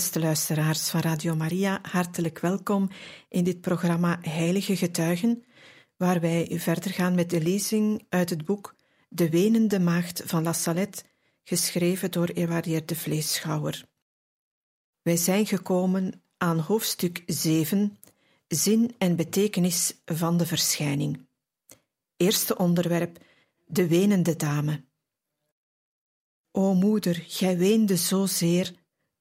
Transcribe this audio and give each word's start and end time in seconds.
Beste 0.00 0.20
luisteraars 0.20 0.90
van 0.90 1.00
Radio 1.00 1.36
Maria, 1.36 1.78
hartelijk 1.82 2.38
welkom 2.38 2.88
in 3.28 3.44
dit 3.44 3.60
programma 3.60 4.18
Heilige 4.20 4.76
Getuigen, 4.76 5.44
waar 5.96 6.20
wij 6.20 6.48
verder 6.52 6.90
gaan 6.90 7.14
met 7.14 7.30
de 7.30 7.40
lezing 7.40 8.06
uit 8.08 8.30
het 8.30 8.44
boek 8.44 8.74
De 9.08 9.30
Wenende 9.30 9.80
Maagd 9.80 10.22
van 10.26 10.42
La 10.42 10.52
Salette, 10.52 11.02
geschreven 11.44 12.10
door 12.10 12.26
Ewaardier 12.26 12.86
de 12.86 12.96
Vleeschouwer. 12.96 13.84
Wij 15.02 15.16
zijn 15.16 15.46
gekomen 15.46 16.22
aan 16.36 16.58
hoofdstuk 16.58 17.22
7, 17.26 17.98
Zin 18.48 18.94
en 18.98 19.16
betekenis 19.16 20.00
van 20.04 20.36
de 20.36 20.46
verschijning. 20.46 21.26
Eerste 22.16 22.56
onderwerp, 22.56 23.18
de 23.66 23.88
wenende 23.88 24.36
dame. 24.36 24.84
O 26.50 26.74
moeder, 26.74 27.24
gij 27.26 27.58
weende 27.58 27.96
zozeer 27.96 28.78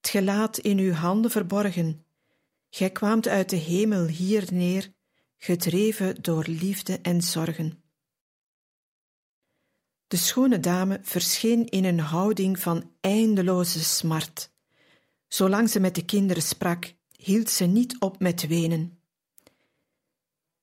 gelaat 0.09 0.57
in 0.57 0.77
uw 0.77 0.91
handen 0.91 1.31
verborgen. 1.31 2.05
Gij 2.69 2.89
kwaamt 2.89 3.27
uit 3.27 3.49
de 3.49 3.55
hemel 3.55 4.05
hier 4.05 4.47
neer, 4.51 4.93
gedreven 5.37 6.21
door 6.21 6.45
liefde 6.47 6.99
en 7.01 7.21
zorgen. 7.21 7.83
De 10.07 10.17
schone 10.17 10.59
dame 10.59 10.99
verscheen 11.01 11.65
in 11.65 11.85
een 11.85 11.99
houding 11.99 12.59
van 12.59 12.91
eindeloze 13.01 13.83
smart. 13.83 14.51
Zolang 15.27 15.69
ze 15.69 15.79
met 15.79 15.95
de 15.95 16.05
kinderen 16.05 16.43
sprak, 16.43 16.93
hield 17.15 17.49
ze 17.49 17.65
niet 17.65 17.99
op 17.99 18.19
met 18.19 18.47
wenen. 18.47 18.99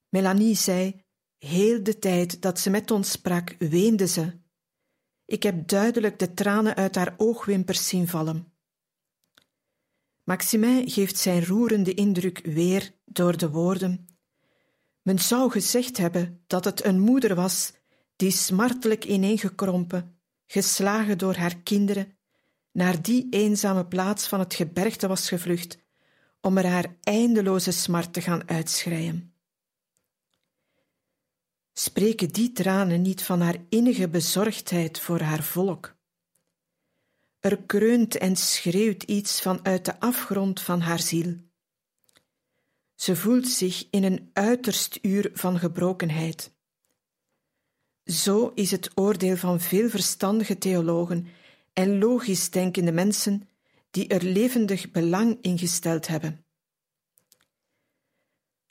Melanie 0.08 0.54
zei: 0.54 1.04
Heel 1.38 1.82
de 1.82 1.98
tijd 1.98 2.42
dat 2.42 2.60
ze 2.60 2.70
met 2.70 2.90
ons 2.90 3.10
sprak, 3.10 3.54
weende 3.58 4.06
ze. 4.06 4.32
Ik 5.24 5.42
heb 5.42 5.68
duidelijk 5.68 6.18
de 6.18 6.34
tranen 6.34 6.74
uit 6.74 6.94
haar 6.94 7.14
oogwimpers 7.16 7.88
zien 7.88 8.08
vallen. 8.08 8.55
Maximin 10.26 10.90
geeft 10.90 11.18
zijn 11.18 11.44
roerende 11.44 11.94
indruk 11.94 12.40
weer 12.44 12.92
door 13.04 13.36
de 13.36 13.50
woorden. 13.50 14.06
Men 15.02 15.18
zou 15.18 15.50
gezegd 15.50 15.96
hebben 15.96 16.42
dat 16.46 16.64
het 16.64 16.84
een 16.84 17.00
moeder 17.00 17.34
was 17.34 17.72
die 18.16 18.30
smartelijk 18.30 19.04
ineengekrompen, 19.04 20.18
geslagen 20.46 21.18
door 21.18 21.34
haar 21.34 21.56
kinderen, 21.56 22.18
naar 22.72 23.02
die 23.02 23.26
eenzame 23.30 23.86
plaats 23.86 24.28
van 24.28 24.40
het 24.40 24.54
gebergte 24.54 25.08
was 25.08 25.28
gevlucht 25.28 25.78
om 26.40 26.58
er 26.58 26.66
haar 26.66 26.96
eindeloze 27.02 27.70
smart 27.70 28.12
te 28.12 28.20
gaan 28.20 28.48
uitschreien. 28.48 29.34
Spreken 31.72 32.28
die 32.28 32.52
tranen 32.52 33.02
niet 33.02 33.22
van 33.22 33.40
haar 33.40 33.56
innige 33.68 34.08
bezorgdheid 34.08 35.00
voor 35.00 35.20
haar 35.20 35.42
volk? 35.42 35.95
Er 37.46 37.62
kreunt 37.66 38.16
en 38.16 38.36
schreeuwt 38.36 39.02
iets 39.02 39.40
vanuit 39.42 39.84
de 39.84 40.00
afgrond 40.00 40.60
van 40.60 40.80
haar 40.80 41.00
ziel. 41.00 41.36
Ze 42.94 43.16
voelt 43.16 43.48
zich 43.48 43.86
in 43.90 44.04
een 44.04 44.30
uiterst 44.32 44.98
uur 45.02 45.30
van 45.32 45.58
gebrokenheid. 45.58 46.52
Zo 48.04 48.52
is 48.54 48.70
het 48.70 48.90
oordeel 48.94 49.36
van 49.36 49.60
veel 49.60 49.88
verstandige 49.88 50.58
theologen 50.58 51.26
en 51.72 51.98
logisch 51.98 52.50
denkende 52.50 52.92
mensen 52.92 53.48
die 53.90 54.08
er 54.08 54.22
levendig 54.22 54.90
belang 54.90 55.38
in 55.40 55.58
gesteld 55.58 56.06
hebben. 56.06 56.44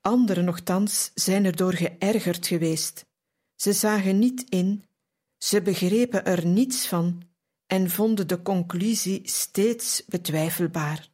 Anderen 0.02 0.46
nogthans 0.46 1.12
zijn 1.13 1.46
erdoor 1.46 1.74
geërgerd 1.74 2.47
geweest. 2.47 3.06
Ze 3.56 3.74
zagen 3.74 4.19
niet 4.19 4.50
in, 4.50 4.86
ze 5.38 5.62
begrepen 5.62 6.25
er 6.25 6.46
niets 6.46 6.88
van 6.88 7.34
en 7.68 7.90
vonden 7.90 8.28
de 8.28 8.42
conclusie 8.42 9.22
steeds 9.24 10.03
betwijfelbaar. 10.06 11.09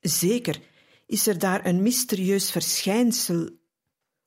Zeker 0.00 0.60
is 1.06 1.26
er 1.26 1.38
daar 1.38 1.66
een 1.66 1.82
mysterieus 1.82 2.50
verschijnsel 2.50 3.50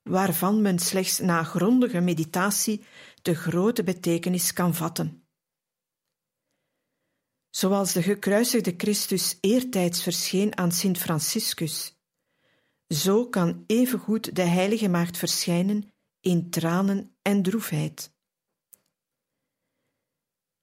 waarvan 0.04 0.62
men 0.62 0.80
slechts 0.80 1.20
na 1.20 1.44
grondige 1.44 2.00
meditatie 2.00 2.86
de 3.22 3.36
grote 3.36 3.84
betekenis 3.84 4.54
kan 4.54 4.76
vatten. 4.76 5.28
Zoals 7.50 7.94
de 7.94 8.02
gekruisigde 8.02 8.74
Christus 8.78 9.38
eertijds 9.42 10.04
verscheen 10.04 10.58
aan 10.58 10.72
Sint 10.72 10.98
Franciscus, 10.98 11.96
zo 12.88 13.28
kan 13.28 13.64
evengoed 13.68 14.36
de 14.36 14.42
Heilige 14.42 14.88
Maagd 14.88 15.18
verschijnen 15.18 15.94
in 16.20 16.50
tranen 16.50 17.16
en 17.22 17.42
droefheid. 17.42 18.16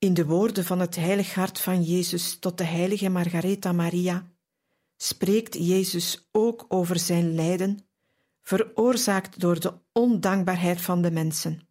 In 0.04 0.14
de 0.14 0.26
woorden 0.26 0.64
van 0.64 0.80
het 0.80 0.96
heilig 0.96 1.34
hart 1.34 1.60
van 1.60 1.82
Jezus 1.82 2.38
tot 2.38 2.58
de 2.58 2.64
heilige 2.64 3.08
Margaretha 3.08 3.72
Maria 3.72 4.32
spreekt 4.96 5.54
Jezus 5.54 6.28
ook 6.32 6.64
over 6.68 6.98
zijn 6.98 7.34
lijden, 7.34 7.86
veroorzaakt 8.42 9.40
door 9.40 9.60
de 9.60 9.74
ondankbaarheid 9.92 10.80
van 10.80 11.02
de 11.02 11.10
mensen. 11.10 11.68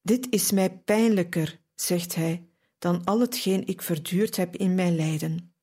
Dit 0.00 0.26
is 0.30 0.50
mij 0.50 0.78
pijnlijker, 0.78 1.60
zegt 1.74 2.14
hij, 2.14 2.48
dan 2.78 3.04
al 3.04 3.20
hetgeen 3.20 3.66
ik 3.66 3.82
verduurd 3.82 4.36
heb 4.36 4.56
in 4.56 4.74
mijn 4.74 4.96
lijden. 4.96 5.54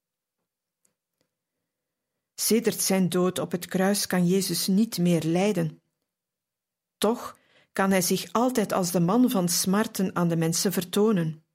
Sedert 2.36 2.82
zijn 2.82 3.10
dood 3.10 3.40
op 3.40 3.52
het 3.52 3.66
kruis 3.66 4.08
kan 4.08 4.28
Jezus 4.28 4.68
niet 4.68 4.98
meer 4.98 5.24
lijden. 5.24 5.82
Toch 6.98 7.39
kan 7.80 7.92
hij 7.92 8.02
zich 8.02 8.32
altijd 8.32 8.72
als 8.72 8.92
de 8.92 9.00
man 9.00 9.30
van 9.30 9.50
smarten 9.50 10.16
aan 10.16 10.28
de 10.28 10.36
mensen 10.36 10.72
vertonen. 10.72 11.46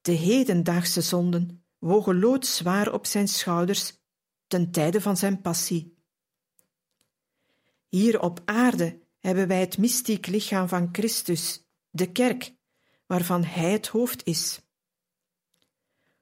De 0.00 0.12
hedendaagse 0.12 1.00
zonden 1.00 1.64
wogen 1.78 2.18
loodzwaar 2.18 2.92
op 2.92 3.06
zijn 3.06 3.28
schouders 3.28 3.98
ten 4.46 4.70
tijde 4.70 5.00
van 5.00 5.16
zijn 5.16 5.40
passie. 5.40 5.96
Hier 7.88 8.20
op 8.20 8.40
aarde 8.44 9.00
hebben 9.18 9.48
wij 9.48 9.60
het 9.60 9.78
mystiek 9.78 10.26
lichaam 10.26 10.68
van 10.68 10.88
Christus, 10.92 11.68
de 11.90 12.12
kerk, 12.12 12.54
waarvan 13.06 13.44
hij 13.44 13.72
het 13.72 13.86
hoofd 13.86 14.26
is. 14.26 14.60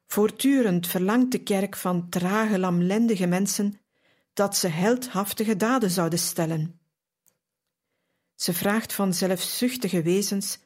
Voortdurend 0.07 0.87
verlangt 0.87 1.33
de 1.33 1.43
kerk 1.43 1.77
van 1.77 2.09
trage, 2.09 2.59
lamlendige 2.59 3.27
mensen 3.27 3.81
dat 4.33 4.57
ze 4.57 4.69
heldhaftige 4.69 5.57
daden 5.57 5.91
zouden 5.91 6.19
stellen. 6.19 6.81
Ze 8.37 8.53
vraagt 8.53 8.93
van 8.93 9.15
zelfzuchtige 9.15 10.03
wezens 10.03 10.59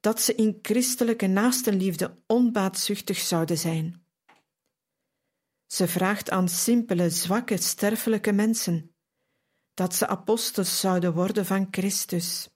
dat 0.00 0.20
ze 0.20 0.34
in 0.34 0.58
christelijke 0.62 1.26
naastenliefde 1.26 2.22
onbaatzuchtig 2.26 3.18
zouden 3.18 3.58
zijn. 3.58 4.06
Ze 5.66 5.88
vraagt 5.88 6.30
aan 6.30 6.48
simpele, 6.48 7.10
zwakke, 7.10 7.56
sterfelijke 7.56 8.32
mensen 8.32 8.94
dat 9.74 9.94
ze 9.94 10.06
apostels 10.06 10.80
zouden 10.80 11.14
worden 11.14 11.46
van 11.46 11.68
Christus. 11.70 12.48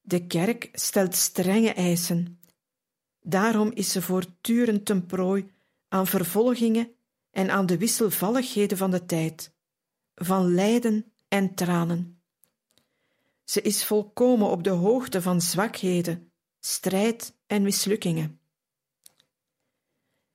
De 0.00 0.26
kerk 0.26 0.68
stelt 0.72 1.14
strenge 1.14 1.72
eisen. 1.72 2.40
Daarom 3.20 3.70
is 3.72 3.92
ze 3.92 4.02
voortdurend 4.02 4.84
ten 4.86 5.06
prooi 5.06 5.50
aan 5.88 6.06
vervolgingen 6.06 6.96
en 7.30 7.50
aan 7.50 7.66
de 7.66 7.78
wisselvalligheden 7.78 8.78
van 8.78 8.90
de 8.90 9.06
tijd, 9.06 9.54
van 10.14 10.54
lijden 10.54 11.12
en 11.28 11.54
tranen. 11.54 12.23
Ze 13.44 13.62
is 13.62 13.84
volkomen 13.84 14.48
op 14.48 14.64
de 14.64 14.70
hoogte 14.70 15.22
van 15.22 15.40
zwakheden, 15.40 16.32
strijd 16.60 17.38
en 17.46 17.62
mislukkingen. 17.62 18.40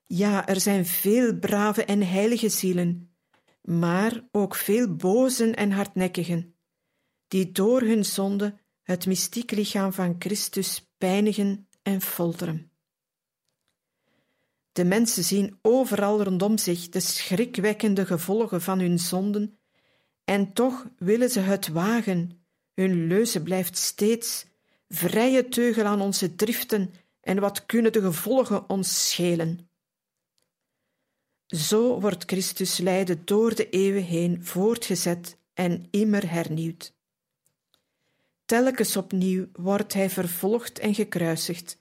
Ja, 0.06 0.47
er 0.47 0.61
zijn 0.61 0.85
veel 0.85 1.39
brave 1.39 1.85
en 1.85 2.07
heilige 2.07 2.50
zielen, 2.50 3.15
maar 3.61 4.27
ook 4.31 4.56
veel 4.56 4.95
bozen 4.95 5.56
en 5.56 5.71
hardnekkigen, 5.71 6.56
die 7.27 7.51
door 7.51 7.81
hun 7.81 8.06
zonde 8.06 8.57
het 8.81 9.06
mystiek 9.06 9.51
lichaam 9.51 9.94
van 9.94 10.15
Christus 10.19 10.91
pijnigen 10.97 11.67
en 11.81 12.01
folteren. 12.01 12.71
De 14.71 14.85
mensen 14.85 15.23
zien 15.23 15.59
overal 15.61 16.23
rondom 16.23 16.57
zich 16.57 16.89
de 16.89 17.00
schrikwekkende 17.00 18.06
gevolgen 18.06 18.61
van 18.61 18.79
hun 18.79 19.00
zonden 19.00 19.59
En 20.29 20.53
toch 20.53 20.88
willen 20.97 21.29
ze 21.29 21.39
het 21.39 21.67
wagen. 21.67 22.45
Hun 22.79 23.07
leuze 23.07 23.43
blijft 23.43 23.77
steeds 23.77 24.45
vrije 24.87 25.47
teugel 25.47 25.85
aan 25.85 26.01
onze 26.01 26.35
driften 26.35 26.93
en 27.21 27.39
wat 27.39 27.65
kunnen 27.65 27.91
de 27.91 28.01
gevolgen 28.01 28.69
ons 28.69 29.09
schelen. 29.09 29.69
Zo 31.45 31.99
wordt 31.99 32.23
Christus 32.23 32.77
lijden 32.77 33.25
door 33.25 33.55
de 33.55 33.69
eeuwen 33.69 34.03
heen 34.03 34.45
voortgezet 34.45 35.37
en 35.53 35.87
immer 35.91 36.31
hernieuwd. 36.31 36.93
Telkens 38.45 38.97
opnieuw 38.97 39.47
wordt 39.53 39.93
hij 39.93 40.09
vervolgd 40.09 40.79
en 40.79 40.93
gekruisigd. 40.93 41.77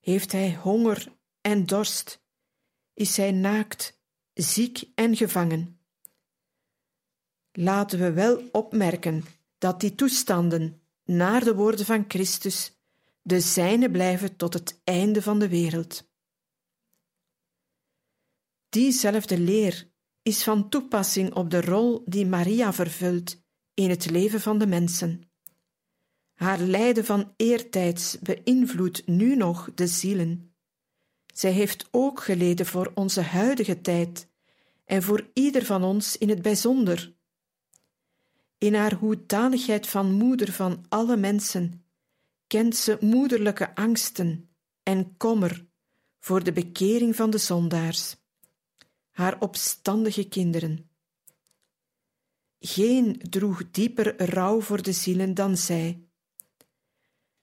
Heeft 0.00 0.32
hij 0.32 0.54
honger 0.54 1.12
en 1.40 1.66
dorst? 1.66 2.22
Is 2.94 3.16
hij 3.16 3.30
naakt, 3.30 3.98
ziek 4.34 4.82
en 4.94 5.16
gevangen? 5.16 5.78
Laten 7.52 7.98
we 7.98 8.12
wel 8.12 8.48
opmerken 8.52 9.24
dat 9.62 9.80
die 9.80 9.94
toestanden, 9.94 10.80
naar 11.04 11.44
de 11.44 11.54
woorden 11.54 11.86
van 11.86 12.04
Christus, 12.08 12.76
de 13.22 13.40
zijne 13.40 13.90
blijven 13.90 14.36
tot 14.36 14.54
het 14.54 14.80
einde 14.84 15.22
van 15.22 15.38
de 15.38 15.48
wereld. 15.48 16.10
Diezelfde 18.68 19.38
leer 19.38 19.90
is 20.22 20.42
van 20.42 20.68
toepassing 20.68 21.34
op 21.34 21.50
de 21.50 21.60
rol 21.60 22.02
die 22.06 22.26
Maria 22.26 22.72
vervult 22.72 23.42
in 23.74 23.90
het 23.90 24.10
leven 24.10 24.40
van 24.40 24.58
de 24.58 24.66
mensen. 24.66 25.30
Haar 26.34 26.58
lijden 26.58 27.04
van 27.04 27.32
eertijds 27.36 28.18
beïnvloedt 28.18 29.06
nu 29.06 29.36
nog 29.36 29.70
de 29.74 29.86
zielen. 29.86 30.54
Zij 31.34 31.50
heeft 31.50 31.88
ook 31.90 32.22
geleden 32.22 32.66
voor 32.66 32.92
onze 32.94 33.20
huidige 33.20 33.80
tijd 33.80 34.28
en 34.84 35.02
voor 35.02 35.30
ieder 35.32 35.64
van 35.64 35.84
ons 35.84 36.18
in 36.18 36.28
het 36.28 36.42
bijzonder. 36.42 37.20
In 38.62 38.74
haar 38.74 38.94
hoedanigheid 38.94 39.86
van 39.86 40.12
moeder 40.12 40.52
van 40.52 40.84
alle 40.88 41.16
mensen 41.16 41.84
kent 42.46 42.76
ze 42.76 42.98
moederlijke 43.00 43.74
angsten 43.74 44.50
en 44.82 45.16
kommer 45.16 45.66
voor 46.18 46.44
de 46.44 46.52
bekering 46.52 47.16
van 47.16 47.30
de 47.30 47.38
zondaars, 47.38 48.16
haar 49.10 49.40
opstandige 49.40 50.28
kinderen. 50.28 50.90
Geen 52.58 53.20
droeg 53.30 53.70
dieper 53.70 54.30
rouw 54.30 54.60
voor 54.60 54.82
de 54.82 54.92
zielen 54.92 55.34
dan 55.34 55.56
zij. 55.56 56.02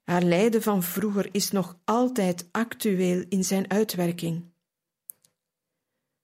Haar 0.04 0.24
lijden 0.24 0.62
van 0.62 0.84
vroeger 0.84 1.30
is 1.32 1.52
nog 1.52 1.80
altijd 1.86 2.48
actueel 2.52 3.26
in 3.30 3.44
zijn 3.44 3.70
uitwerking. 3.70 4.52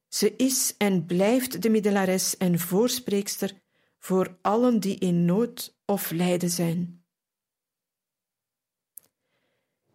Ze 0.07 0.35
is 0.35 0.75
en 0.77 1.05
blijft 1.05 1.61
de 1.61 1.69
middelares 1.69 2.37
en 2.37 2.59
voorspreekster 2.59 3.63
voor 4.05 4.37
allen 4.41 4.79
die 4.79 4.97
in 4.97 5.25
nood 5.25 5.75
of 5.85 6.11
lijden 6.11 6.49
zijn. 6.49 7.03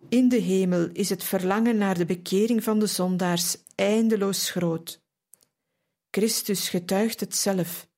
In 0.09 0.29
de 0.29 0.37
hemel 0.37 0.89
is 0.93 1.11
het 1.11 1.25
verlangen 1.25 1.77
naar 1.77 1.99
de 1.99 2.05
bekering 2.05 2.65
van 2.65 2.79
de 2.79 2.87
zondaars 2.87 3.57
eindeloos 3.75 4.51
groot. 4.51 5.03
Christus 6.11 6.69
getuigt 6.69 7.21
het 7.21 7.37
zelf. 7.37 7.89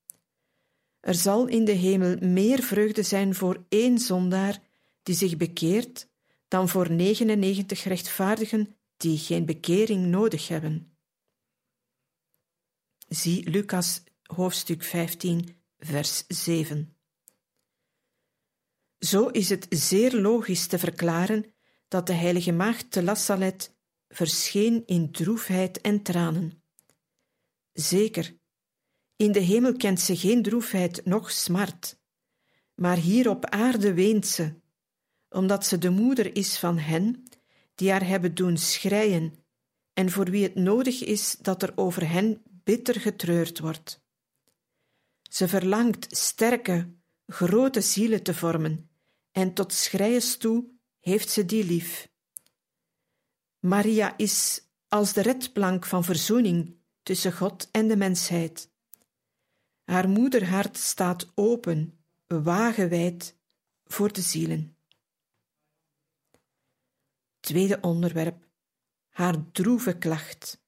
Er 0.99 1.15
zal 1.15 1.47
in 1.47 1.65
de 1.65 1.71
hemel 1.71 2.17
meer 2.17 2.61
vreugde 2.61 3.03
zijn 3.03 3.35
voor 3.35 3.65
één 3.69 3.97
zondaar 3.97 4.61
die 5.03 5.15
zich 5.15 5.37
bekeert, 5.37 6.07
dan 6.47 6.69
voor 6.69 6.91
99 6.91 7.83
rechtvaardigen 7.83 8.75
die 8.97 9.17
geen 9.17 9.45
bekering 9.45 10.05
nodig 10.05 10.47
hebben. 10.47 10.95
Zie 13.07 13.49
Lucas 13.49 14.03
hoofdstuk 14.23 14.83
15, 14.83 15.61
vers 15.85 16.23
7. 16.27 16.97
Zo 18.99 19.27
is 19.27 19.49
het 19.49 19.65
zeer 19.69 20.15
logisch 20.15 20.67
te 20.67 20.79
verklaren 20.79 21.53
dat 21.87 22.07
de 22.07 22.13
heilige 22.13 22.51
maagd 22.51 22.91
te 22.91 23.03
La 23.03 23.15
Salette 23.15 23.69
verscheen 24.07 24.83
in 24.85 25.11
droefheid 25.11 25.81
en 25.81 26.01
tranen. 26.01 26.63
Zeker, 27.73 28.35
in 29.15 29.31
de 29.31 29.39
hemel 29.39 29.75
kent 29.75 29.99
ze 29.99 30.17
geen 30.17 30.41
droefheid 30.41 31.05
noch 31.05 31.31
smart, 31.31 31.99
maar 32.75 32.97
hier 32.97 33.29
op 33.29 33.45
aarde 33.45 33.93
weent 33.93 34.27
ze, 34.27 34.53
omdat 35.29 35.65
ze 35.65 35.77
de 35.77 35.89
moeder 35.89 36.35
is 36.35 36.57
van 36.57 36.77
hen 36.77 37.23
die 37.75 37.91
haar 37.91 38.07
hebben 38.07 38.35
doen 38.35 38.57
schreien 38.57 39.33
en 39.93 40.09
voor 40.09 40.29
wie 40.29 40.43
het 40.43 40.55
nodig 40.55 41.03
is 41.03 41.37
dat 41.41 41.63
er 41.63 41.71
over 41.75 42.09
hen 42.09 42.41
bitter 42.63 42.99
getreurd 42.99 43.59
wordt. 43.59 44.02
Ze 45.33 45.47
verlangt 45.47 46.17
sterke, 46.17 46.95
grote 47.25 47.81
zielen 47.81 48.23
te 48.23 48.33
vormen 48.33 48.89
en 49.31 49.53
tot 49.53 49.73
schreiens 49.73 50.37
toe 50.37 50.69
heeft 50.99 51.29
ze 51.29 51.45
die 51.45 51.63
lief. 51.65 52.11
Maria 53.59 54.17
is 54.17 54.67
als 54.87 55.13
de 55.13 55.21
redplank 55.21 55.85
van 55.85 56.03
verzoening 56.03 56.77
tussen 57.03 57.33
God 57.33 57.71
en 57.71 57.87
de 57.87 57.95
mensheid. 57.95 58.71
Haar 59.83 60.09
moederhart 60.09 60.77
staat 60.77 61.31
open, 61.35 62.03
wagenwijd 62.27 63.39
voor 63.83 64.13
de 64.13 64.21
zielen. 64.21 64.77
Tweede 67.39 67.79
onderwerp: 67.81 68.49
haar 69.09 69.51
droeve 69.51 69.97
klacht. 69.97 70.62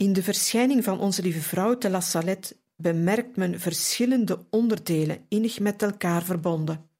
In 0.00 0.12
de 0.12 0.22
verschijning 0.22 0.84
van 0.84 1.00
onze 1.00 1.22
lieve 1.22 1.40
vrouw 1.40 1.78
te 1.78 1.90
La 1.90 2.00
Salette 2.00 2.56
bemerkt 2.76 3.36
men 3.36 3.60
verschillende 3.60 4.46
onderdelen 4.50 5.26
innig 5.28 5.58
met 5.58 5.82
elkaar 5.82 6.22
verbonden. 6.22 6.90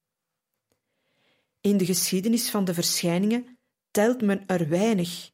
In 1.60 1.76
de 1.76 1.84
geschiedenis 1.84 2.50
van 2.50 2.64
de 2.64 2.74
verschijningen 2.74 3.58
telt 3.90 4.22
men 4.22 4.46
er 4.46 4.68
weinig, 4.68 5.30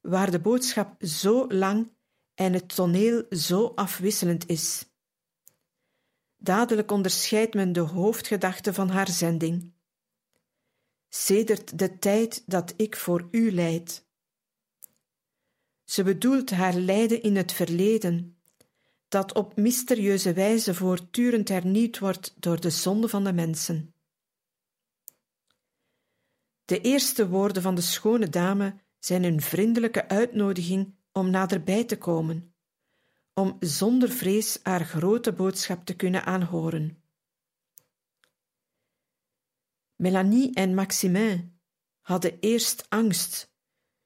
waar 0.00 0.30
de 0.30 0.40
boodschap 0.40 1.04
zo 1.04 1.46
lang 1.48 1.92
en 2.34 2.52
het 2.52 2.74
toneel 2.74 3.24
zo 3.30 3.72
afwisselend 3.74 4.48
is. 4.48 4.86
Dadelijk 6.36 6.90
onderscheidt 6.90 7.54
men 7.54 7.72
de 7.72 7.80
hoofdgedachte 7.80 8.74
van 8.74 8.88
haar 8.88 9.08
zending. 9.08 9.72
Sedert 11.08 11.78
de 11.78 11.98
tijd 11.98 12.42
dat 12.46 12.74
ik 12.76 12.96
voor 12.96 13.28
u 13.30 13.52
leid. 13.52 14.06
Ze 15.84 16.02
bedoelt 16.02 16.50
haar 16.50 16.74
lijden 16.74 17.22
in 17.22 17.36
het 17.36 17.52
verleden, 17.52 18.38
dat 19.08 19.34
op 19.34 19.56
mysterieuze 19.56 20.32
wijze 20.32 20.74
voortdurend 20.74 21.48
hernieuwd 21.48 21.98
wordt 21.98 22.34
door 22.38 22.60
de 22.60 22.70
zonde 22.70 23.08
van 23.08 23.24
de 23.24 23.32
mensen. 23.32 23.94
De 26.64 26.80
eerste 26.80 27.28
woorden 27.28 27.62
van 27.62 27.74
de 27.74 27.80
schone 27.80 28.28
dame 28.28 28.74
zijn 28.98 29.24
een 29.24 29.40
vriendelijke 29.40 30.08
uitnodiging 30.08 30.94
om 31.12 31.30
naderbij 31.30 31.84
te 31.84 31.98
komen, 31.98 32.54
om 33.34 33.56
zonder 33.60 34.08
vrees 34.08 34.58
haar 34.62 34.84
grote 34.84 35.32
boodschap 35.32 35.84
te 35.84 35.96
kunnen 35.96 36.24
aanhoren. 36.24 37.02
Melanie 39.96 40.54
en 40.54 40.74
Maximin 40.74 41.60
hadden 42.00 42.38
eerst 42.40 42.86
angst. 42.88 43.53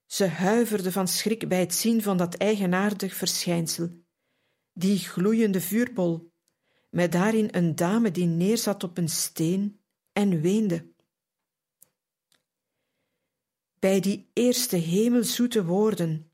Ze 0.09 0.27
huiverden 0.27 0.93
van 0.93 1.09
schrik 1.09 1.49
bij 1.49 1.61
het 1.61 1.75
zien 1.75 2.03
van 2.03 2.17
dat 2.17 2.35
eigenaardig 2.35 3.15
verschijnsel, 3.15 4.05
die 4.73 4.99
gloeiende 4.99 5.61
vuurbol, 5.61 6.33
met 6.91 7.12
daarin 7.12 7.49
een 7.50 7.75
dame 7.75 8.11
die 8.11 8.27
neerzat 8.27 8.85
op 8.85 8.99
een 8.99 9.09
steen 9.09 9.81
en 10.12 10.41
weende. 10.41 10.93
Bij 13.79 14.00
die 14.00 14.31
eerste 14.33 14.77
hemelzoete 14.77 15.65
woorden, 15.65 16.31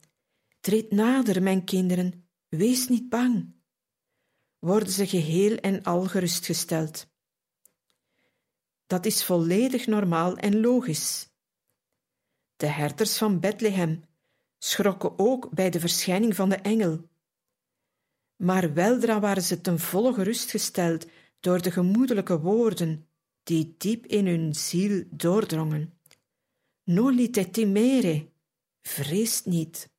treed 0.60 0.90
nader, 0.90 1.42
mijn 1.42 1.64
kinderen, 1.64 2.28
wees 2.48 2.88
niet 2.88 3.08
bang, 3.08 3.54
worden 4.58 4.92
ze 4.92 5.06
geheel 5.06 5.56
en 5.56 5.82
al 5.82 6.04
gerustgesteld. 6.04 7.06
Dat 8.86 9.06
is 9.06 9.24
volledig 9.24 9.86
normaal 9.86 10.36
en 10.36 10.60
logisch. 10.60 11.33
De 12.56 12.66
herders 12.66 13.16
van 13.16 13.40
Bethlehem 13.40 14.04
schrokken 14.58 15.18
ook 15.18 15.50
bij 15.50 15.70
de 15.70 15.80
verschijning 15.80 16.34
van 16.34 16.48
de 16.48 16.56
engel. 16.56 17.08
Maar 18.36 18.74
weldra 18.74 19.20
waren 19.20 19.42
ze 19.42 19.60
ten 19.60 19.78
volle 19.78 20.14
gerustgesteld 20.14 21.06
door 21.40 21.62
de 21.62 21.70
gemoedelijke 21.70 22.40
woorden 22.40 23.08
die 23.42 23.74
diep 23.78 24.06
in 24.06 24.26
hun 24.26 24.54
ziel 24.54 25.04
doordrongen. 25.10 25.98
Nolite 26.84 27.50
timere, 27.50 28.30
vreest 28.82 29.46
niet. 29.46 29.92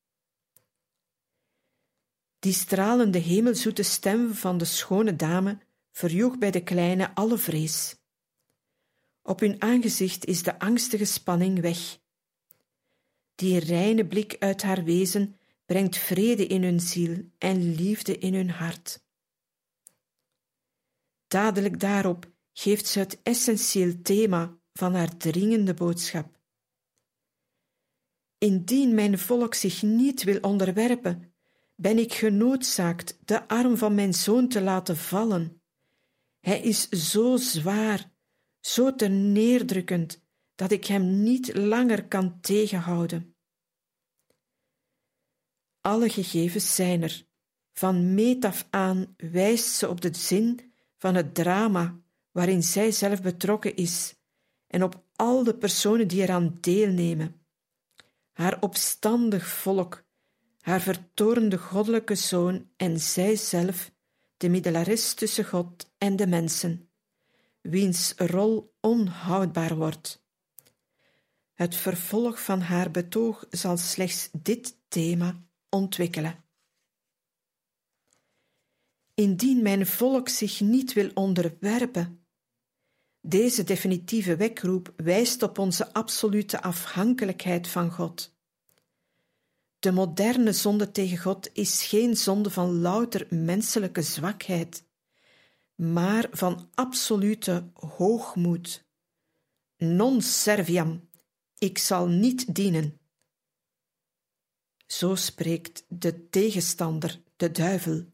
Die 2.39 2.53
stralende 2.53 3.17
hemelzoete 3.17 3.83
stem 3.83 4.33
van 4.33 4.57
de 4.57 4.65
schone 4.65 5.15
dame 5.15 5.57
verjoeg 5.91 6.38
bij 6.38 6.51
de 6.51 6.63
kleine 6.63 7.15
alle 7.15 7.38
vrees. 7.38 7.95
Op 9.21 9.39
hun 9.39 9.62
aangezicht 9.62 10.25
is 10.25 10.43
de 10.43 10.59
angstige 10.59 11.05
spanning 11.05 11.59
weg. 11.59 12.00
Die 13.35 13.59
reine 13.59 14.07
blik 14.07 14.35
uit 14.39 14.61
haar 14.61 14.83
wezen 14.83 15.37
brengt 15.65 15.97
vrede 15.97 16.47
in 16.47 16.63
hun 16.63 16.79
ziel 16.79 17.31
en 17.37 17.75
liefde 17.75 18.17
in 18.17 18.33
hun 18.33 18.49
hart. 18.49 19.03
Dadelijk 21.27 21.79
daarop 21.79 22.31
geeft 22.53 22.87
ze 22.87 22.99
het 22.99 23.21
essentieel 23.23 24.01
thema 24.01 24.59
van 24.73 24.93
haar 24.93 25.17
dringende 25.17 25.73
boodschap. 25.73 26.39
Indien 28.37 28.93
mijn 28.93 29.19
volk 29.19 29.53
zich 29.53 29.81
niet 29.81 30.23
wil 30.23 30.39
onderwerpen, 30.39 31.33
ben 31.75 31.97
ik 31.97 32.13
genoodzaakt 32.13 33.19
de 33.25 33.47
arm 33.47 33.77
van 33.77 33.95
mijn 33.95 34.13
zoon 34.13 34.47
te 34.47 34.61
laten 34.61 34.97
vallen. 34.97 35.61
Hij 36.39 36.61
is 36.61 36.89
zo 36.89 37.37
zwaar, 37.37 38.11
zo 38.59 38.95
terneerdrukkend, 38.95 40.25
dat 40.55 40.71
ik 40.71 40.85
hem 40.85 41.24
niet 41.24 41.55
langer 41.55 42.07
kan 42.07 42.39
tegenhouden. 42.41 43.35
Alle 45.81 46.09
gegevens 46.09 46.75
zijn 46.75 47.01
er. 47.03 47.25
Van 47.74 48.13
meet 48.13 48.45
af 48.45 48.67
aan 48.69 49.15
wijst 49.17 49.75
ze 49.75 49.89
op 49.89 50.01
de 50.01 50.13
zin 50.13 50.74
van 50.97 51.15
het 51.15 51.35
drama 51.35 52.00
waarin 52.31 52.63
zij 52.63 52.91
zelf 52.91 53.21
betrokken 53.21 53.75
is 53.75 54.15
en 54.67 54.83
op 54.83 55.03
al 55.15 55.43
de 55.43 55.57
personen 55.57 56.07
die 56.07 56.21
eraan 56.21 56.57
deelnemen. 56.62 57.45
Haar 58.31 58.62
opstandig 58.62 59.47
volk, 59.47 60.03
haar 60.59 60.81
vertoornde 60.81 61.57
goddelijke 61.57 62.15
zoon 62.15 62.69
en 62.77 63.00
zijzelf, 63.00 63.91
de 64.38 64.50
middelares 64.50 65.13
tussen 65.13 65.45
God 65.45 65.93
en 65.97 66.15
de 66.15 66.27
mensen, 66.27 66.89
wiens 67.62 68.13
rol 68.17 68.75
onhoudbaar 68.79 69.75
wordt. 69.75 70.25
Het 71.55 71.75
vervolg 71.75 72.43
van 72.43 72.62
haar 72.62 72.91
betoog 72.91 73.45
zal 73.50 73.77
slechts 73.77 74.29
dit 74.31 74.77
thema 74.88 75.43
ontwikkelen. 75.69 76.43
Indien 79.13 79.62
mijn 79.62 79.88
volk 79.88 80.29
zich 80.29 80.59
niet 80.59 80.93
wil 80.93 81.12
onderwerpen, 81.13 82.25
deze 83.21 83.63
definitieve 83.63 84.35
wekroep 84.35 84.93
wijst 84.95 85.43
op 85.43 85.57
onze 85.57 85.93
absolute 85.93 86.62
afhankelijkheid 86.62 87.67
van 87.67 87.91
God. 87.91 88.35
De 89.79 89.91
moderne 89.91 90.51
zonde 90.51 90.91
tegen 90.91 91.17
God 91.17 91.50
is 91.53 91.83
geen 91.83 92.17
zonde 92.17 92.50
van 92.50 92.79
louter 92.79 93.27
menselijke 93.29 94.01
zwakheid, 94.01 94.83
maar 95.75 96.27
van 96.31 96.69
absolute 96.74 97.69
hoogmoed. 97.74 98.85
Non 99.77 100.21
serviam, 100.21 101.09
ik 101.57 101.77
zal 101.77 102.07
niet 102.07 102.55
dienen. 102.55 103.00
Zo 104.85 105.15
spreekt 105.15 105.85
de 105.88 106.29
tegenstander, 106.29 107.21
de 107.35 107.51
duivel. 107.51 108.05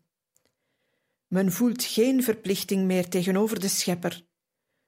Men 1.28 1.52
voelt 1.52 1.84
geen 1.84 2.24
verplichting 2.24 2.86
meer 2.86 3.10
tegenover 3.10 3.60
de 3.60 3.68
Schepper. 3.68 4.26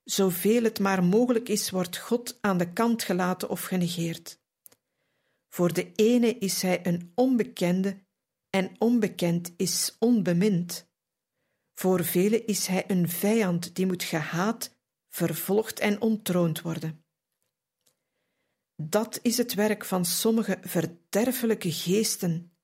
Zoveel 0.04 0.64
het 0.64 0.80
maar 0.80 1.04
mogelijk 1.04 1.50
is, 1.50 1.70
wordt 1.70 1.98
God 1.98 2.38
aan 2.42 2.58
de 2.58 2.74
kant 2.74 3.04
gelaten 3.04 3.50
of 3.50 3.64
genegeerd. 3.64 4.42
Voor 5.50 5.74
de 5.74 5.92
ene 5.96 6.38
is 6.38 6.62
hij 6.62 6.86
een 6.86 7.12
onbekende 7.16 8.04
en 8.50 8.76
onbekend 8.78 9.54
is 9.58 9.96
onbemind. 10.00 10.88
Voor 11.74 12.04
velen 12.04 12.48
is 12.48 12.68
hij 12.68 12.84
een 12.88 13.10
vijand 13.10 13.76
die 13.76 13.86
moet 13.86 14.04
gehaat, 14.04 14.76
vervolgd 15.10 15.80
en 15.80 16.02
ontroond 16.02 16.62
worden. 16.62 17.03
Dat 18.90 19.20
is 19.22 19.38
het 19.38 19.54
werk 19.54 19.86
van 19.86 20.06
sommige 20.06 20.58
verderfelijke 20.62 21.72
geesten, 21.72 22.56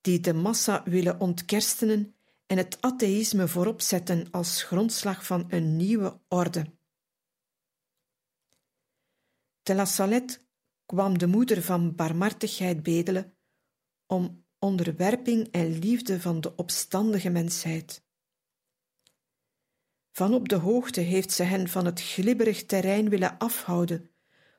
die 0.00 0.20
de 0.20 0.34
massa 0.34 0.82
willen 0.84 1.20
ontkerstenen 1.20 2.16
en 2.46 2.56
het 2.56 2.80
atheïsme 2.80 3.48
voorop 3.48 3.80
zetten 3.80 4.30
als 4.30 4.62
grondslag 4.62 5.26
van 5.26 5.46
een 5.48 5.76
nieuwe 5.76 6.20
orde. 6.28 6.76
Te 9.62 9.74
La 9.74 9.84
Salette 9.84 10.40
kwam 10.86 11.18
de 11.18 11.26
moeder 11.26 11.62
van 11.62 11.94
barmhartigheid 11.94 12.82
bedelen 12.82 13.36
om 14.06 14.46
onderwerping 14.58 15.48
en 15.50 15.78
liefde 15.78 16.20
van 16.20 16.40
de 16.40 16.56
opstandige 16.56 17.30
mensheid. 17.30 18.06
Van 20.10 20.34
op 20.34 20.48
de 20.48 20.56
hoogte 20.56 21.00
heeft 21.00 21.30
ze 21.30 21.42
hen 21.42 21.68
van 21.68 21.84
het 21.84 22.00
glibberig 22.00 22.66
terrein 22.66 23.08
willen 23.08 23.38
afhouden, 23.38 24.10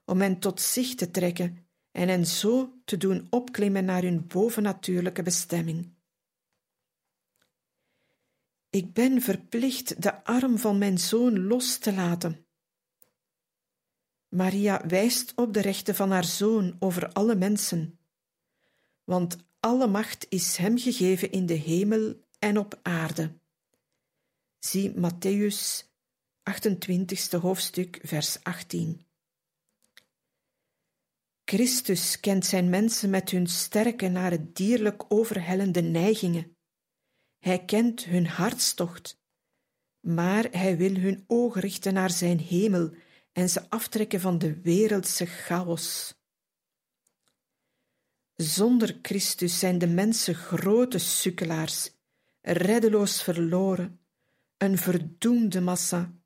om 0.09 0.21
hen 0.21 0.39
tot 0.39 0.61
zich 0.61 0.95
te 0.95 1.11
trekken 1.11 1.67
en 1.91 2.07
hen 2.07 2.25
zo 2.25 2.81
te 2.85 2.97
doen 2.97 3.27
opklimmen 3.29 3.85
naar 3.85 4.01
hun 4.01 4.27
bovennatuurlijke 4.27 5.23
bestemming. 5.23 5.93
Ik 8.69 8.93
ben 8.93 9.21
verplicht 9.21 10.01
de 10.01 10.23
arm 10.23 10.57
van 10.57 10.77
mijn 10.77 10.97
zoon 10.97 11.39
los 11.39 11.77
te 11.77 11.93
laten. 11.93 12.45
Maria 14.27 14.87
wijst 14.87 15.33
op 15.35 15.53
de 15.53 15.61
rechten 15.61 15.95
van 15.95 16.11
haar 16.11 16.25
zoon 16.25 16.75
over 16.79 17.11
alle 17.11 17.35
mensen, 17.35 17.99
want 19.03 19.37
alle 19.59 19.87
macht 19.87 20.25
is 20.29 20.57
hem 20.57 20.77
gegeven 20.77 21.31
in 21.31 21.45
de 21.45 21.53
hemel 21.53 22.19
en 22.39 22.57
op 22.57 22.79
aarde. 22.81 23.39
Zie 24.59 24.93
Matthäus 24.93 25.87
28 26.43 27.31
hoofdstuk, 27.31 27.99
vers 28.03 28.43
18. 28.43 29.08
Christus 31.49 32.19
kent 32.19 32.45
zijn 32.45 32.69
mensen 32.69 33.09
met 33.09 33.29
hun 33.29 33.47
sterke 33.47 34.07
naar 34.07 34.31
het 34.31 34.55
dierlijk 34.55 35.03
overhellende 35.07 35.81
neigingen. 35.81 36.57
Hij 37.39 37.65
kent 37.65 38.03
hun 38.03 38.27
hartstocht, 38.27 39.21
maar 39.99 40.47
hij 40.51 40.77
wil 40.77 40.95
hun 40.95 41.23
ogen 41.27 41.61
richten 41.61 41.93
naar 41.93 42.09
zijn 42.09 42.39
hemel 42.39 42.93
en 43.31 43.49
ze 43.49 43.69
aftrekken 43.69 44.19
van 44.19 44.37
de 44.37 44.61
wereldse 44.61 45.25
chaos. 45.25 46.17
Zonder 48.35 48.99
Christus 49.01 49.59
zijn 49.59 49.77
de 49.77 49.87
mensen 49.87 50.35
grote 50.35 50.97
sukkelaars, 50.97 51.91
reddeloos 52.41 53.23
verloren, 53.23 53.99
een 54.57 54.77
verdoemde 54.77 55.61
massa. 55.61 56.18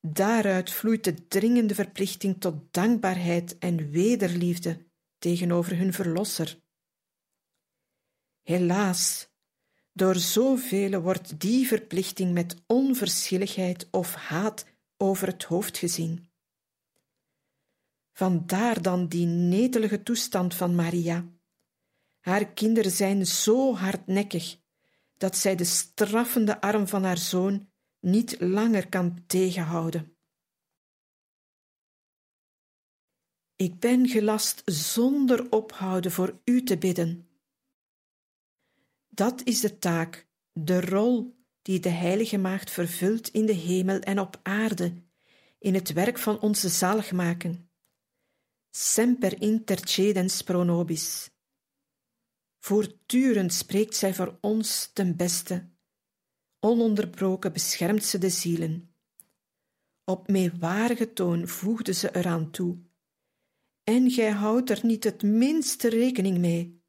Daaruit 0.00 0.70
vloeit 0.70 1.04
de 1.04 1.28
dringende 1.28 1.74
verplichting 1.74 2.40
tot 2.40 2.72
dankbaarheid 2.72 3.58
en 3.58 3.90
wederliefde 3.90 4.86
tegenover 5.18 5.76
hun 5.76 5.92
Verlosser. 5.92 6.60
Helaas, 8.42 9.28
door 9.92 10.14
zoveel 10.14 11.00
wordt 11.00 11.40
die 11.40 11.66
verplichting 11.66 12.32
met 12.32 12.62
onverschilligheid 12.66 13.88
of 13.90 14.14
haat 14.14 14.66
over 14.96 15.26
het 15.26 15.44
hoofd 15.44 15.78
gezien. 15.78 16.28
Vandaar 18.12 18.82
dan 18.82 19.08
die 19.08 19.26
netelige 19.26 20.02
toestand 20.02 20.54
van 20.54 20.74
Maria. 20.74 21.26
Haar 22.20 22.52
kinderen 22.52 22.90
zijn 22.90 23.26
zo 23.26 23.74
hardnekkig 23.74 24.58
dat 25.16 25.36
zij 25.36 25.56
de 25.56 25.64
straffende 25.64 26.60
arm 26.60 26.88
van 26.88 27.04
haar 27.04 27.18
zoon 27.18 27.67
niet 28.00 28.40
langer 28.40 28.88
kan 28.88 29.24
tegenhouden. 29.26 30.16
Ik 33.56 33.78
ben 33.78 34.08
gelast 34.08 34.62
zonder 34.64 35.50
ophouden 35.50 36.12
voor 36.12 36.40
u 36.44 36.62
te 36.62 36.78
bidden. 36.78 37.28
Dat 39.08 39.42
is 39.44 39.60
de 39.60 39.78
taak, 39.78 40.28
de 40.52 40.80
rol 40.80 41.36
die 41.62 41.80
de 41.80 41.88
Heilige 41.88 42.38
Maagd 42.38 42.70
vervult 42.70 43.28
in 43.28 43.46
de 43.46 43.52
hemel 43.52 43.98
en 43.98 44.20
op 44.20 44.40
aarde, 44.42 45.02
in 45.58 45.74
het 45.74 45.92
werk 45.92 46.18
van 46.18 46.40
onze 46.40 46.68
zaligmaken. 46.68 47.70
Semper 48.70 49.42
intercedens 49.42 50.42
pro 50.42 50.62
nobis. 50.62 51.30
Voortdurend 52.58 53.52
spreekt 53.52 53.96
zij 53.96 54.14
voor 54.14 54.38
ons 54.40 54.90
ten 54.92 55.16
beste. 55.16 55.68
Ononderbroken 56.60 57.52
beschermt 57.52 58.04
ze 58.04 58.18
de 58.18 58.30
zielen. 58.30 58.94
Op 60.04 60.28
meewarige 60.28 61.12
toon 61.12 61.48
voegde 61.48 61.92
ze 61.92 62.16
eraan 62.16 62.50
toe. 62.50 62.78
En 63.84 64.10
gij 64.10 64.30
houdt 64.30 64.70
er 64.70 64.80
niet 64.82 65.04
het 65.04 65.22
minste 65.22 65.88
rekening 65.88 66.38
mee. 66.38 66.82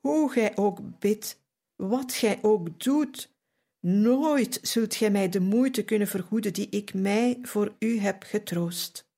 Hoe 0.00 0.30
gij 0.30 0.56
ook 0.56 0.98
bidt, 0.98 1.42
wat 1.76 2.12
gij 2.12 2.38
ook 2.42 2.80
doet, 2.80 3.36
Nooit 3.88 4.58
zult 4.62 4.94
gij 4.94 5.10
mij 5.10 5.28
de 5.28 5.40
moeite 5.40 5.84
kunnen 5.84 6.08
vergoeden 6.08 6.52
die 6.52 6.68
ik 6.68 6.94
mij 6.94 7.38
voor 7.42 7.74
u 7.78 7.98
heb 7.98 8.22
getroost. 8.22 9.08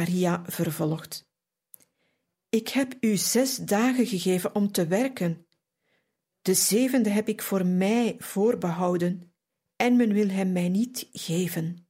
Maria 0.00 0.42
vervolgt: 0.46 1.28
Ik 2.48 2.68
heb 2.68 2.96
u 3.00 3.16
zes 3.16 3.56
dagen 3.56 4.06
gegeven 4.06 4.54
om 4.54 4.72
te 4.72 4.86
werken. 4.86 5.46
De 6.42 6.54
zevende 6.54 7.10
heb 7.10 7.28
ik 7.28 7.42
voor 7.42 7.66
mij 7.66 8.16
voorbehouden, 8.18 9.32
en 9.76 9.96
men 9.96 10.12
wil 10.12 10.28
hem 10.28 10.52
mij 10.52 10.68
niet 10.68 11.08
geven. 11.12 11.86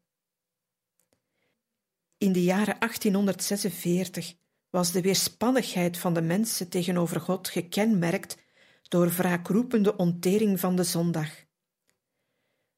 In 2.18 2.32
de 2.32 2.42
jaren 2.42 2.78
1846 2.78 4.34
was 4.70 4.92
de 4.92 5.00
weerspannigheid 5.00 5.98
van 5.98 6.14
de 6.14 6.22
mensen 6.22 6.68
tegenover 6.68 7.20
God 7.20 7.48
gekenmerkt 7.48 8.36
door 8.82 9.08
wraakroepende 9.08 9.96
ontering 9.96 10.60
van 10.60 10.76
de 10.76 10.84
zondag. 10.84 11.30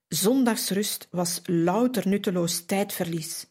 Zondagsrust 0.09 1.09
was 1.11 1.41
louter 1.45 2.09
nutteloos 2.09 2.65
tijdverlies, 2.65 3.47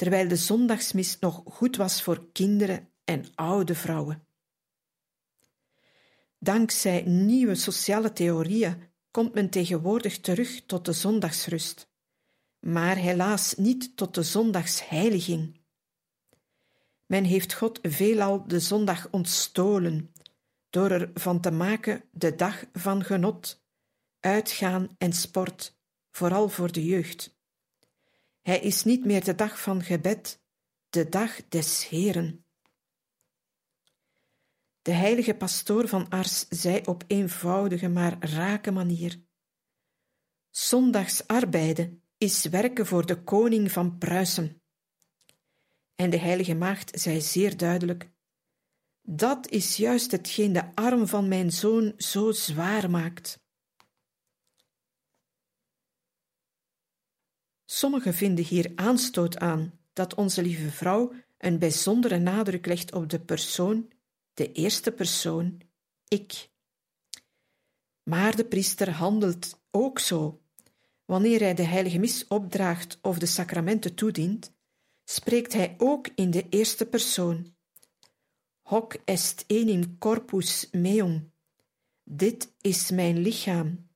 terwijl 0.00 0.28
de 0.28 0.36
zondagsmis 0.36 1.18
nog 1.18 1.42
goed 1.44 1.76
was 1.76 2.02
voor 2.02 2.32
kinderen 2.32 2.88
en 3.04 3.24
oude 3.34 3.74
vrouwen. 3.74 4.24
Dankzij 6.38 7.02
nieuwe 7.02 7.54
sociale 7.54 8.12
theorieën 8.12 8.82
komt 9.10 9.34
men 9.34 9.50
tegenwoordig 9.50 10.20
terug 10.20 10.62
tot 10.66 10.84
de 10.84 10.92
zondagsrust, 10.92 11.88
maar 12.58 12.96
helaas 12.96 13.54
niet 13.54 13.96
tot 13.96 14.14
de 14.14 14.22
zondagsheiliging. 14.22 15.60
Men 17.06 17.24
heeft 17.24 17.54
God 17.54 17.78
veelal 17.82 18.46
de 18.46 18.60
zondag 18.60 19.08
ontstolen, 19.10 20.12
door 20.70 20.90
er 20.90 21.10
van 21.14 21.40
te 21.40 21.50
maken 21.50 22.04
de 22.10 22.34
dag 22.34 22.64
van 22.72 23.04
genot, 23.04 23.62
uitgaan 24.20 24.88
en 24.98 25.12
sport, 25.12 25.76
vooral 26.10 26.48
voor 26.48 26.72
de 26.72 26.84
jeugd. 26.84 27.38
Hij 28.42 28.60
is 28.60 28.84
niet 28.84 29.04
meer 29.04 29.24
de 29.24 29.34
dag 29.34 29.60
van 29.60 29.82
gebed, 29.82 30.42
de 30.88 31.08
dag 31.08 31.48
des 31.48 31.88
Heren. 31.88 32.44
De 34.82 34.92
heilige 34.92 35.34
pastoor 35.34 35.88
van 35.88 36.08
Ars 36.08 36.48
zei 36.48 36.80
op 36.84 37.04
eenvoudige 37.06 37.88
maar 37.88 38.16
rake 38.20 38.70
manier: 38.70 39.22
Zondags 40.50 41.26
arbeiden 41.26 42.02
is 42.18 42.44
werken 42.44 42.86
voor 42.86 43.06
de 43.06 43.22
koning 43.22 43.72
van 43.72 43.98
Pruisen. 43.98 44.62
En 45.94 46.10
de 46.10 46.18
heilige 46.18 46.54
maagd 46.54 47.00
zei 47.00 47.20
zeer 47.20 47.56
duidelijk: 47.56 48.10
Dat 49.02 49.48
is 49.48 49.76
juist 49.76 50.10
hetgeen 50.10 50.52
de 50.52 50.74
arm 50.74 51.06
van 51.06 51.28
mijn 51.28 51.50
zoon 51.50 51.92
zo 51.96 52.32
zwaar 52.32 52.90
maakt. 52.90 53.40
Sommigen 57.72 58.14
vinden 58.14 58.44
hier 58.44 58.72
aanstoot 58.74 59.38
aan 59.38 59.78
dat 59.92 60.14
onze 60.14 60.42
lieve 60.42 60.70
vrouw 60.70 61.12
een 61.38 61.58
bijzondere 61.58 62.18
nadruk 62.18 62.66
legt 62.66 62.92
op 62.92 63.08
de 63.08 63.20
persoon, 63.20 63.92
de 64.34 64.52
eerste 64.52 64.92
persoon, 64.92 65.60
ik. 66.08 66.48
Maar 68.02 68.36
de 68.36 68.44
priester 68.44 68.90
handelt 68.90 69.60
ook 69.70 69.98
zo. 69.98 70.40
Wanneer 71.04 71.40
hij 71.40 71.54
de 71.54 71.62
heilige 71.62 71.98
mis 71.98 72.26
opdraagt 72.26 72.98
of 73.02 73.18
de 73.18 73.26
sacramenten 73.26 73.94
toedient, 73.94 74.52
spreekt 75.04 75.52
hij 75.52 75.74
ook 75.78 76.08
in 76.14 76.30
de 76.30 76.46
eerste 76.48 76.86
persoon. 76.86 77.54
Hoc 78.62 78.96
est 79.04 79.44
enim 79.46 79.98
corpus 79.98 80.68
meum. 80.72 81.32
Dit 82.04 82.52
is 82.60 82.90
mijn 82.90 83.18
lichaam. 83.18 83.88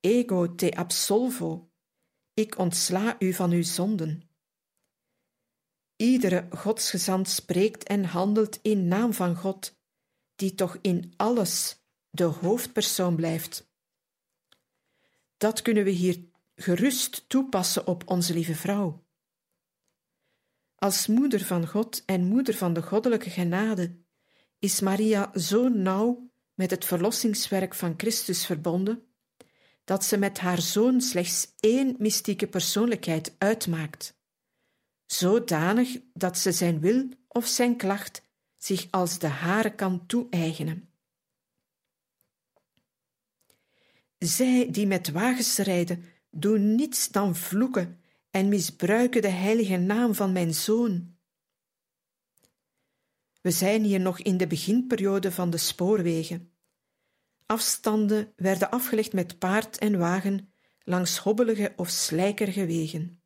Ego 0.00 0.54
te 0.54 0.76
absolvo. 0.76 1.71
Ik 2.34 2.58
ontsla 2.58 3.16
u 3.18 3.32
van 3.32 3.50
uw 3.50 3.62
zonden. 3.62 4.30
Iedere 5.96 6.48
godsgezant 6.50 7.28
spreekt 7.28 7.84
en 7.84 8.04
handelt 8.04 8.58
in 8.62 8.88
naam 8.88 9.12
van 9.12 9.36
God, 9.36 9.76
die 10.34 10.54
toch 10.54 10.78
in 10.80 11.12
alles 11.16 11.76
de 12.10 12.24
hoofdpersoon 12.24 13.16
blijft. 13.16 13.70
Dat 15.36 15.62
kunnen 15.62 15.84
we 15.84 15.90
hier 15.90 16.24
gerust 16.54 17.28
toepassen 17.28 17.86
op 17.86 18.10
onze 18.10 18.34
lieve 18.34 18.54
vrouw. 18.54 19.04
Als 20.74 21.06
moeder 21.06 21.44
van 21.44 21.66
God 21.66 22.04
en 22.04 22.24
moeder 22.24 22.54
van 22.54 22.72
de 22.72 22.82
goddelijke 22.82 23.30
genade 23.30 24.00
is 24.58 24.80
Maria 24.80 25.38
zo 25.38 25.68
nauw 25.68 26.30
met 26.54 26.70
het 26.70 26.84
verlossingswerk 26.84 27.74
van 27.74 27.94
Christus 27.96 28.46
verbonden 28.46 29.11
dat 29.84 30.04
ze 30.04 30.16
met 30.16 30.38
haar 30.38 30.60
zoon 30.60 31.00
slechts 31.00 31.54
één 31.60 31.94
mystieke 31.98 32.46
persoonlijkheid 32.46 33.34
uitmaakt, 33.38 34.14
zodanig 35.06 35.98
dat 36.12 36.38
ze 36.38 36.52
zijn 36.52 36.80
wil 36.80 37.08
of 37.28 37.46
zijn 37.46 37.76
klacht 37.76 38.22
zich 38.56 38.86
als 38.90 39.18
de 39.18 39.26
hare 39.26 39.74
kan 39.74 40.06
toe-eigenen. 40.06 40.88
Zij 44.18 44.70
die 44.70 44.86
met 44.86 45.10
wagens 45.10 45.56
rijden, 45.56 46.04
doen 46.30 46.74
niets 46.74 47.08
dan 47.08 47.36
vloeken 47.36 48.00
en 48.30 48.48
misbruiken 48.48 49.22
de 49.22 49.28
heilige 49.28 49.76
naam 49.76 50.14
van 50.14 50.32
mijn 50.32 50.54
zoon. 50.54 51.16
We 53.40 53.50
zijn 53.50 53.84
hier 53.84 54.00
nog 54.00 54.20
in 54.20 54.36
de 54.36 54.46
beginperiode 54.46 55.32
van 55.32 55.50
de 55.50 55.56
spoorwegen. 55.56 56.51
Afstanden 57.46 58.32
werden 58.36 58.70
afgelegd 58.70 59.12
met 59.12 59.38
paard 59.38 59.78
en 59.78 59.98
wagen 59.98 60.52
langs 60.82 61.18
hobbelige 61.18 61.72
of 61.76 61.88
slijkerige 61.88 62.66
wegen. 62.66 63.22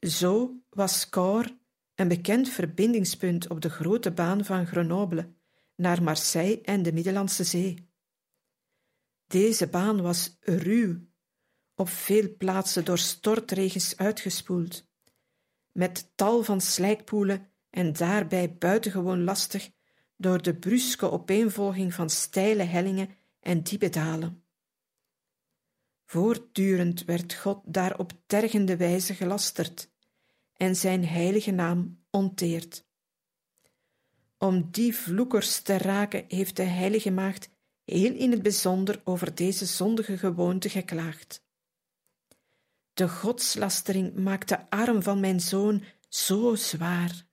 Zo 0.00 0.62
was 0.70 1.08
Caen 1.08 1.60
een 1.94 2.08
bekend 2.08 2.48
verbindingspunt 2.48 3.48
op 3.48 3.60
de 3.60 3.70
grote 3.70 4.12
baan 4.12 4.44
van 4.44 4.66
Grenoble 4.66 5.34
naar 5.76 6.02
Marseille 6.02 6.60
en 6.60 6.82
de 6.82 6.92
Middellandse 6.92 7.44
Zee. 7.44 7.90
Deze 9.26 9.66
baan 9.66 10.02
was 10.02 10.36
ruw, 10.40 11.00
op 11.74 11.88
veel 11.88 12.36
plaatsen 12.36 12.84
door 12.84 12.98
stortregens 12.98 13.96
uitgespoeld, 13.96 14.88
met 15.72 16.12
tal 16.14 16.42
van 16.42 16.60
slijkpoelen 16.60 17.52
en 17.70 17.92
daarbij 17.92 18.56
buitengewoon 18.56 19.24
lastig 19.24 19.70
door 20.22 20.42
de 20.42 20.54
bruske 20.54 21.10
opeenvolging 21.10 21.94
van 21.94 22.10
steile 22.10 22.62
hellingen 22.62 23.08
en 23.40 23.62
diepe 23.62 23.88
dalen. 23.88 24.42
Voortdurend 26.04 27.04
werd 27.04 27.34
God 27.34 27.60
daar 27.64 27.98
op 27.98 28.12
tergende 28.26 28.76
wijze 28.76 29.14
gelasterd 29.14 29.90
en 30.56 30.76
zijn 30.76 31.06
heilige 31.06 31.50
naam 31.50 32.04
onteerd. 32.10 32.84
Om 34.38 34.68
die 34.70 34.96
vloekers 34.96 35.60
te 35.60 35.76
raken 35.78 36.24
heeft 36.28 36.56
de 36.56 36.62
heilige 36.62 37.10
maagd 37.10 37.48
heel 37.84 38.14
in 38.14 38.30
het 38.30 38.42
bijzonder 38.42 39.00
over 39.04 39.34
deze 39.34 39.66
zondige 39.66 40.18
gewoonte 40.18 40.68
geklaagd. 40.68 41.44
De 42.94 43.08
godslastering 43.08 44.14
maakt 44.14 44.48
de 44.48 44.70
arm 44.70 45.02
van 45.02 45.20
mijn 45.20 45.40
zoon 45.40 45.84
zo 46.08 46.54
zwaar. 46.54 47.26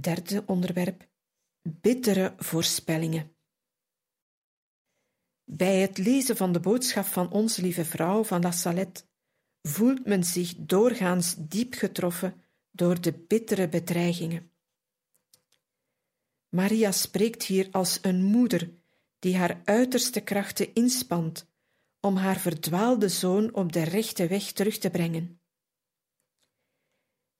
Derde 0.00 0.42
onderwerp: 0.46 1.08
bittere 1.62 2.34
voorspellingen. 2.36 3.36
Bij 5.44 5.80
het 5.80 5.98
lezen 5.98 6.36
van 6.36 6.52
de 6.52 6.60
boodschap 6.60 7.04
van 7.04 7.30
onze 7.30 7.62
lieve 7.62 7.84
vrouw 7.84 8.24
van 8.24 8.42
La 8.42 8.50
Salette 8.50 9.02
voelt 9.62 10.06
men 10.06 10.24
zich 10.24 10.54
doorgaans 10.56 11.34
diep 11.38 11.74
getroffen 11.74 12.42
door 12.70 13.00
de 13.00 13.12
bittere 13.12 13.68
bedreigingen. 13.68 14.50
Maria 16.48 16.92
spreekt 16.92 17.42
hier 17.42 17.68
als 17.70 17.98
een 18.02 18.22
moeder 18.22 18.70
die 19.18 19.36
haar 19.36 19.60
uiterste 19.64 20.20
krachten 20.20 20.74
inspant 20.74 21.46
om 22.00 22.16
haar 22.16 22.38
verdwaalde 22.38 23.08
zoon 23.08 23.54
op 23.54 23.72
de 23.72 23.82
rechte 23.82 24.26
weg 24.26 24.52
terug 24.52 24.78
te 24.78 24.90
brengen. 24.90 25.40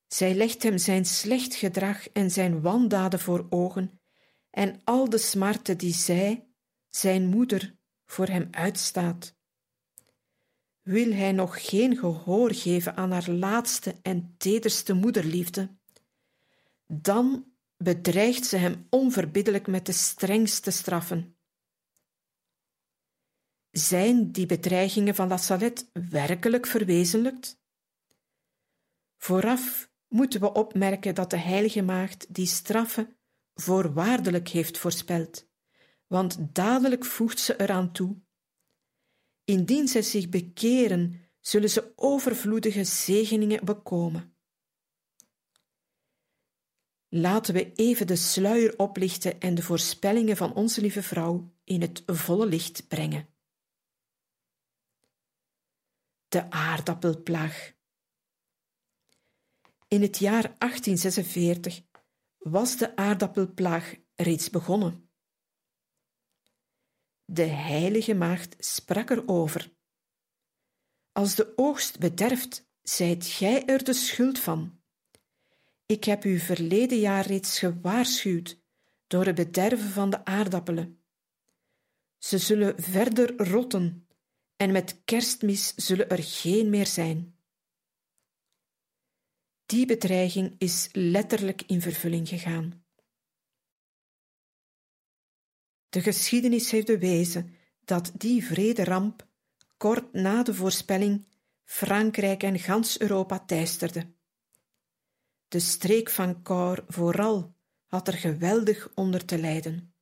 Zij 0.07 0.35
legt 0.35 0.63
hem 0.63 0.79
zijn 0.79 1.05
slecht 1.05 1.55
gedrag 1.55 2.09
en 2.09 2.31
zijn 2.31 2.61
wandaden 2.61 3.21
voor 3.21 3.47
ogen 3.51 4.01
en 4.51 4.81
al 4.85 5.09
de 5.09 5.19
smarten 5.19 5.79
die 5.79 5.95
zij, 5.95 6.49
zijn 6.89 7.27
moeder, 7.27 7.77
voor 8.07 8.27
hem 8.27 8.49
uitstaat. 8.51 9.35
Wil 10.83 11.13
hij 11.13 11.33
nog 11.33 11.69
geen 11.69 11.97
gehoor 11.97 12.55
geven 12.55 12.97
aan 12.97 13.11
haar 13.11 13.31
laatste 13.31 13.97
en 14.03 14.35
tederste 14.39 14.93
moederliefde, 14.93 15.77
dan 16.87 17.53
bedreigt 17.77 18.47
ze 18.47 18.57
hem 18.57 18.87
onverbiddelijk 18.91 19.67
met 19.67 19.87
de 19.87 19.93
strengste 19.93 20.71
straffen. 20.71 21.37
Zijn 23.71 24.33
die 24.33 24.47
bedreigingen 24.47 25.15
van 25.15 25.29
La 25.29 25.37
Salette 25.37 25.87
werkelijk 25.93 26.67
verwezenlijkt? 26.67 27.61
Vooraf 29.17 29.86
moeten 30.09 30.41
we 30.41 30.53
opmerken 30.53 31.15
dat 31.15 31.31
de 31.31 31.39
Heilige 31.39 31.83
Maagd 31.83 32.35
die 32.35 32.47
straffen 32.47 33.17
voorwaardelijk 33.55 34.49
heeft 34.49 34.79
voorspeld, 34.79 35.49
want 36.07 36.55
dadelijk 36.55 37.05
voegt 37.05 37.39
ze 37.39 37.61
eraan 37.61 37.93
toe. 37.93 38.21
Indien 39.45 39.89
zij 39.89 40.03
zich 40.03 40.29
bekeren, 40.29 41.21
zullen 41.41 41.71
ze 41.71 41.93
overvloedige 41.97 42.85
zegeningen 42.85 43.65
bekomen. 43.65 44.37
Laten 47.09 47.55
we 47.55 47.73
even 47.73 48.07
de 48.07 48.17
sluier 48.17 48.79
oplichten 48.79 49.41
en 49.41 49.55
de 49.55 49.63
voorspellingen 49.63 50.37
van 50.37 50.55
onze 50.55 50.81
lieve 50.81 51.03
vrouw 51.03 51.53
in 51.65 51.81
het 51.81 52.03
volle 52.07 52.47
licht 52.47 52.89
brengen. 52.89 53.29
De 56.29 56.51
aardappelplaag. 56.51 57.76
In 59.89 60.03
het 60.03 60.19
jaar 60.19 60.43
1846 60.43 61.83
was 62.39 62.77
de 62.77 62.97
aardappelplaag 62.97 63.95
reeds 64.15 64.51
begonnen. 64.51 65.11
De 67.25 67.43
heilige 67.43 68.15
maagd 68.15 68.57
sprak 68.59 69.11
erover. 69.11 69.75
Als 71.13 71.35
de 71.35 71.53
oogst 71.57 71.99
bederft, 71.99 72.69
zijt 72.83 73.27
gij 73.27 73.65
er 73.65 73.85
de 73.85 73.93
schuld 73.93 74.39
van. 74.39 74.81
Ik 75.87 76.05
heb 76.05 76.25
u 76.25 76.39
verleden 76.39 76.99
jaar 76.99 77.27
reeds 77.27 77.59
gewaarschuwd 77.59 78.61
door 79.07 79.27
het 79.27 79.35
bederven 79.35 79.89
van 79.89 80.11
de 80.11 80.25
aardappelen. 80.25 81.05
Ze 82.19 82.39
zullen 82.39 82.83
verder 82.83 83.37
rotten 83.37 84.09
en 84.57 84.73
met 84.73 85.01
kerstmis 85.05 85.75
zullen 85.75 86.09
er 86.09 86.23
geen 86.23 86.71
meer 86.71 86.87
zijn. 86.87 87.36
Die 89.67 89.87
bedreiging 89.87 90.55
is 90.59 90.89
letterlijk 90.93 91.63
in 91.63 91.81
vervulling 91.81 92.29
gegaan. 92.29 92.85
De 95.89 96.01
geschiedenis 96.03 96.71
heeft 96.71 96.87
bewezen 96.87 97.55
dat 97.85 98.13
die 98.15 98.45
vrederamp 98.45 99.27
kort 99.77 100.13
na 100.13 100.43
de 100.43 100.55
voorspelling 100.55 101.27
Frankrijk 101.65 102.43
en 102.43 102.59
gans 102.59 103.01
Europa 103.01 103.39
teisterde. 103.39 104.15
De 105.49 105.61
streek 105.61 106.11
van 106.11 106.43
Cor 106.43 106.85
vooral 106.89 107.55
had 107.87 108.09
er 108.09 108.15
geweldig 108.15 108.91
onder 108.95 109.25
te 109.25 109.39
lijden. 109.39 109.95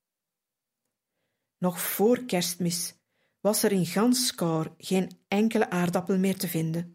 Nog 1.58 1.80
voor 1.80 2.24
kerstmis 2.24 2.94
was 3.40 3.62
er 3.62 3.72
in 3.72 3.86
gans 3.86 4.34
Cor 4.34 4.74
geen 4.78 5.10
enkele 5.28 5.70
aardappel 5.70 6.18
meer 6.18 6.38
te 6.38 6.48
vinden, 6.48 6.93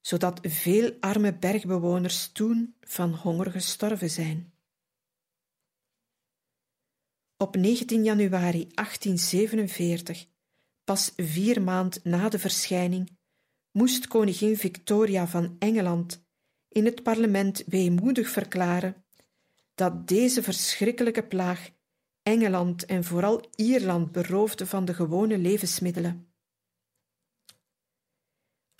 zodat 0.00 0.40
veel 0.42 0.96
arme 1.00 1.34
bergbewoners 1.34 2.32
toen 2.32 2.74
van 2.80 3.14
honger 3.14 3.50
gestorven 3.50 4.10
zijn. 4.10 4.52
Op 7.36 7.56
19 7.56 8.04
januari 8.04 8.68
1847, 8.74 10.26
pas 10.84 11.12
vier 11.16 11.62
maand 11.62 12.04
na 12.04 12.28
de 12.28 12.38
verschijning, 12.38 13.18
moest 13.70 14.06
koningin 14.06 14.56
Victoria 14.56 15.26
van 15.26 15.56
Engeland 15.58 16.22
in 16.68 16.84
het 16.84 17.02
parlement 17.02 17.62
weemoedig 17.66 18.28
verklaren 18.28 19.04
dat 19.74 20.08
deze 20.08 20.42
verschrikkelijke 20.42 21.22
plaag 21.22 21.70
Engeland 22.22 22.84
en 22.84 23.04
vooral 23.04 23.44
Ierland 23.54 24.12
beroofde 24.12 24.66
van 24.66 24.84
de 24.84 24.94
gewone 24.94 25.38
levensmiddelen. 25.38 26.29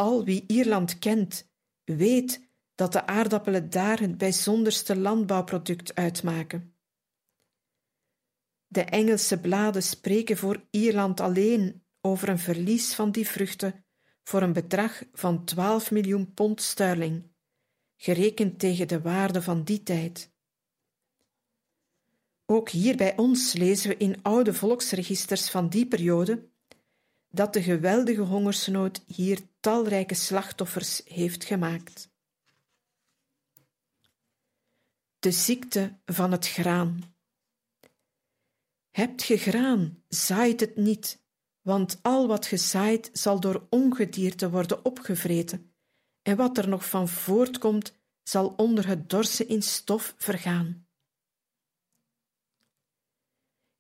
Al 0.01 0.25
wie 0.25 0.45
Ierland 0.47 0.99
kent, 0.99 1.51
weet 1.85 2.49
dat 2.75 2.93
de 2.93 3.07
aardappelen 3.07 3.71
daar 3.71 4.01
het 4.01 4.19
bijzonderste 4.19 4.97
landbouwproduct 4.97 5.95
uitmaken. 5.95 6.75
De 8.67 8.85
Engelse 8.85 9.41
bladen 9.41 9.83
spreken 9.83 10.37
voor 10.37 10.67
Ierland 10.71 11.21
alleen 11.21 11.83
over 12.01 12.29
een 12.29 12.39
verlies 12.39 12.95
van 12.95 13.11
die 13.11 13.29
vruchten 13.29 13.85
voor 14.23 14.43
een 14.43 14.53
bedrag 14.53 15.03
van 15.13 15.45
12 15.45 15.91
miljoen 15.91 16.35
pond 16.35 16.63
sterling, 16.63 17.31
gerekend 17.97 18.59
tegen 18.59 18.89
de 18.89 19.01
waarde 19.01 19.43
van 19.43 19.65
die 19.65 19.83
tijd. 19.83 20.33
Ook 22.47 22.69
hier 22.69 22.97
bij 22.97 23.17
ons 23.17 23.53
lezen 23.53 23.89
we 23.89 23.97
in 23.97 24.23
oude 24.23 24.55
volksregisters 24.55 25.51
van 25.51 25.69
die 25.69 25.87
periode 25.87 26.49
dat 27.31 27.53
de 27.53 27.63
geweldige 27.63 28.21
hongersnood 28.21 29.03
hier 29.07 29.41
talrijke 29.61 30.15
slachtoffers 30.15 31.01
heeft 31.05 31.45
gemaakt. 31.45 32.11
De 35.19 35.31
ziekte 35.31 35.99
van 36.05 36.33
het 36.33 36.49
graan. 36.49 37.15
Hebt 38.91 39.23
ge 39.23 39.37
graan, 39.37 40.03
zaait 40.09 40.61
het 40.61 40.77
niet, 40.77 41.23
want 41.61 41.99
al 42.03 42.27
wat 42.27 42.47
gezaaid 42.47 43.11
zal 43.13 43.41
door 43.41 43.67
ongedierte 43.71 44.51
worden 44.51 44.85
opgevreten, 44.85 45.73
en 46.23 46.37
wat 46.37 46.59
er 46.59 46.69
nog 46.69 46.89
van 46.89 47.09
voortkomt, 47.09 47.93
zal 48.23 48.55
onder 48.57 48.87
het 48.87 49.11
dorsen 49.11 49.49
in 49.49 49.63
stof 49.63 50.15
vergaan. 50.17 50.87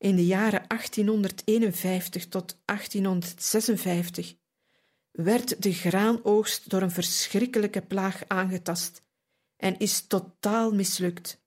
In 0.01 0.17
de 0.17 0.27
jaren 0.27 0.65
1851 0.69 2.29
tot 2.29 2.59
1856 2.65 4.35
werd 5.11 5.63
de 5.63 5.73
graanoogst 5.73 6.71
door 6.71 6.83
een 6.83 6.91
verschrikkelijke 6.91 7.83
plaag 7.83 8.23
aangetast 8.27 9.03
en 9.57 9.79
is 9.79 10.07
totaal 10.07 10.75
mislukt. 10.75 11.43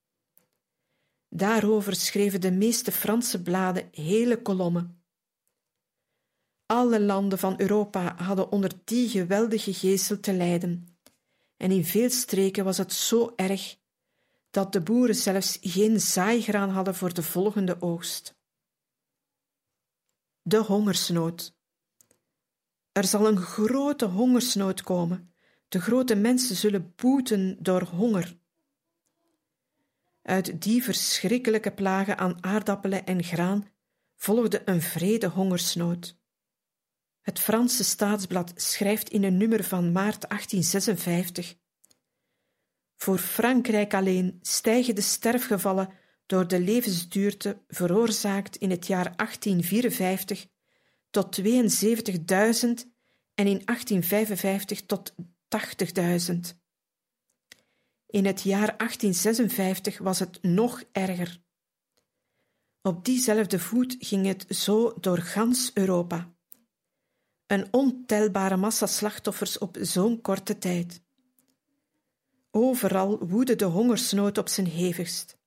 Daarover 1.30 1.96
schreven 1.96 2.42
de 2.42 2.52
meeste 2.52 2.92
Franse 2.92 3.42
bladen 3.42 3.90
hele 3.92 4.42
kolommen. 4.42 5.04
Alle 6.66 7.02
landen 7.02 7.40
van 7.40 7.56
Europa 7.58 8.16
hadden 8.16 8.52
onder 8.52 8.72
die 8.84 9.10
geweldige 9.10 9.74
geestel 9.74 10.20
te 10.20 10.34
lijden, 10.34 10.98
en 11.58 11.72
in 11.72 11.86
veel 11.86 12.10
streken 12.10 12.64
was 12.64 12.78
het 12.78 12.94
zo 12.94 13.34
erg 13.36 13.78
dat 14.50 14.72
de 14.72 14.82
boeren 14.82 15.16
zelfs 15.16 15.58
geen 15.62 16.02
zaaigraan 16.02 16.70
hadden 16.70 16.96
voor 16.96 17.14
de 17.14 17.24
volgende 17.24 17.82
oogst. 17.82 18.42
De 20.46 20.58
hongersnood. 20.58 21.56
Er 22.92 23.04
zal 23.04 23.28
een 23.28 23.38
grote 23.38 24.06
hongersnood 24.06 24.82
komen. 24.82 25.34
De 25.68 25.82
grote 25.82 26.16
mensen 26.16 26.56
zullen 26.56 26.94
boeten 26.96 27.58
door 27.60 27.82
honger. 27.82 28.38
Uit 30.22 30.62
die 30.62 30.84
verschrikkelijke 30.84 31.72
plagen 31.72 32.18
aan 32.18 32.44
aardappelen 32.44 33.06
en 33.06 33.24
graan 33.24 33.68
volgde 34.16 34.62
een 34.66 34.82
vrede 34.82 35.28
hongersnood. 35.28 36.18
Het 37.22 37.40
Franse 37.40 37.84
staatsblad 37.84 38.54
schrijft 38.56 39.10
in 39.10 39.24
een 39.24 39.38
nummer 39.38 39.64
van 39.64 39.92
maart 39.92 40.30
1856: 40.30 41.56
Voor 42.96 43.18
Frankrijk 43.18 43.94
alleen 43.94 44.40
stijgen 44.42 44.96
de 44.96 45.02
sterfgevallen 45.02 46.02
door 46.26 46.48
de 46.48 46.60
levensduurte 46.60 47.62
veroorzaakt 47.68 48.56
in 48.56 48.70
het 48.70 48.88
jaar 48.88 49.16
1854 49.16 50.46
tot 51.10 51.42
72.000 51.42 51.48
en 53.34 53.48
in 53.48 53.62
1855 53.66 54.82
tot 54.82 55.14
80.000. 55.16 55.26
In 58.08 58.26
het 58.26 58.42
jaar 58.42 58.78
1856 58.78 59.98
was 59.98 60.20
het 60.20 60.44
nog 60.44 60.84
erger. 60.92 61.42
Op 62.82 63.06
diezelfde 63.06 63.60
voet 63.60 63.96
ging 64.00 64.26
het 64.26 64.46
zo 64.50 64.94
door 65.00 65.18
gans 65.18 65.72
Europa 65.74 66.34
een 67.48 67.68
ontelbare 67.72 68.58
massa 68.58 68.86
slachtoffers 68.86 69.58
op 69.58 69.78
zo'n 69.82 70.22
korte 70.22 70.58
tijd. 70.58 71.02
Overal 72.52 73.28
woedde 73.28 73.56
de 73.56 73.66
hongersnood 73.66 74.38
op 74.38 74.48
zijn 74.48 74.68
hevigst. 74.68 75.38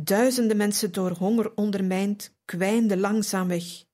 Duizenden 0.00 0.56
mensen 0.56 0.92
door 0.92 1.10
honger 1.10 1.54
ondermijnd 1.54 2.36
kwijnden 2.44 3.00
langzaam 3.00 3.48
weg. 3.48 3.84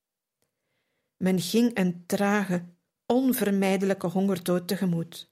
Men 1.17 1.39
ging 1.41 1.77
een 1.77 2.05
trage, 2.05 2.65
onvermijdelijke 3.05 4.07
hongerdood 4.07 4.67
tegemoet. 4.67 5.31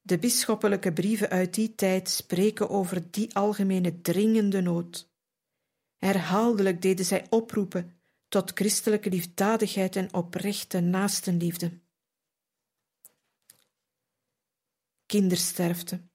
De 0.00 0.18
bisschoppelijke 0.18 0.92
brieven 0.92 1.28
uit 1.28 1.54
die 1.54 1.74
tijd 1.74 2.10
spreken 2.10 2.68
over 2.68 3.10
die 3.10 3.34
algemene 3.34 4.00
dringende 4.00 4.60
nood. 4.60 5.12
Herhaaldelijk 5.96 6.82
deden 6.82 7.04
zij 7.04 7.26
oproepen 7.30 8.00
tot 8.28 8.50
christelijke 8.50 9.10
liefdadigheid 9.10 9.96
en 9.96 10.14
oprechte 10.14 10.80
naastenliefde. 10.80 11.80
Kindersterfte. 15.06 16.09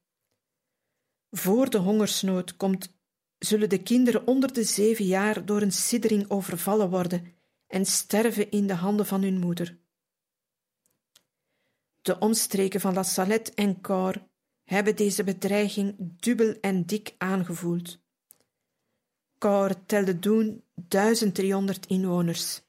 Voor 1.30 1.70
de 1.70 1.78
hongersnood 1.78 2.56
komt, 2.56 2.94
zullen 3.38 3.68
de 3.68 3.82
kinderen 3.82 4.26
onder 4.26 4.52
de 4.52 4.64
zeven 4.64 5.04
jaar 5.04 5.44
door 5.44 5.62
een 5.62 5.72
siddering 5.72 6.30
overvallen 6.30 6.90
worden 6.90 7.34
en 7.66 7.86
sterven 7.86 8.50
in 8.50 8.66
de 8.66 8.74
handen 8.74 9.06
van 9.06 9.22
hun 9.22 9.38
moeder. 9.38 9.78
De 12.02 12.18
omstreken 12.18 12.80
van 12.80 12.94
La 12.94 13.02
Salette 13.02 13.52
en 13.54 13.80
Cor 13.80 14.26
hebben 14.64 14.96
deze 14.96 15.24
bedreiging 15.24 15.94
dubbel 15.98 16.56
en 16.60 16.86
dik 16.86 17.14
aangevoeld. 17.18 17.98
Cor 19.38 19.86
telde 19.86 20.18
toen 20.18 20.64
1300 20.74 21.86
inwoners. 21.86 22.62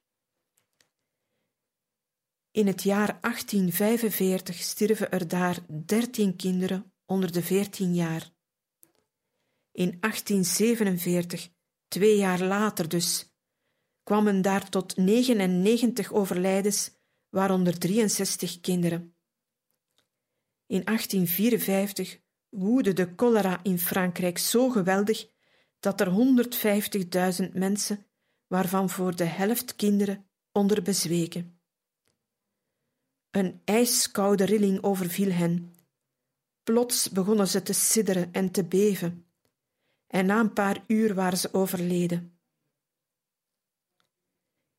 In 2.52 2.68
het 2.68 2.84
jaar 2.84 3.18
1845 3.22 4.56
stierven 4.56 5.12
er 5.12 5.28
daar 5.28 5.60
dertien 5.86 6.36
kinderen 6.36 6.92
onder 7.06 7.32
de 7.32 7.44
veertien 7.44 7.96
jaar. 7.96 8.36
In 9.78 9.98
1847, 10.00 11.50
twee 11.88 12.18
jaar 12.18 12.42
later 12.42 12.90
dus, 12.90 13.36
kwamen 14.04 14.42
daar 14.42 14.70
tot 14.70 14.96
99 14.96 16.14
overlijdens, 16.14 16.92
waaronder 17.30 17.80
63 17.80 18.60
kinderen. 18.60 19.16
In 20.66 20.84
1854 20.84 22.20
woedde 22.50 22.94
de 22.94 23.14
cholera 23.16 23.64
in 23.64 23.80
Frankrijk 23.80 24.38
zo 24.38 24.70
geweldig 24.70 25.30
dat 25.80 26.02
er 26.02 26.08
150.000 27.48 27.52
mensen, 27.54 28.06
waarvan 28.48 28.90
voor 28.90 29.16
de 29.16 29.24
helft 29.24 29.76
kinderen, 29.76 30.30
onder 30.52 30.82
bezweken. 30.82 31.60
Een 33.32 33.62
ijskoude 33.66 34.44
rilling 34.44 34.84
overviel 34.84 35.32
hen. 35.32 35.74
Plots 36.64 37.10
begonnen 37.10 37.48
ze 37.48 37.62
te 37.62 37.74
sidderen 37.74 38.34
en 38.34 38.52
te 38.52 38.64
beven, 38.64 39.27
en 40.18 40.26
na 40.26 40.40
een 40.40 40.54
paar 40.54 40.84
uur 40.88 41.14
waren 41.14 41.38
ze 41.38 41.54
overleden. 41.54 42.40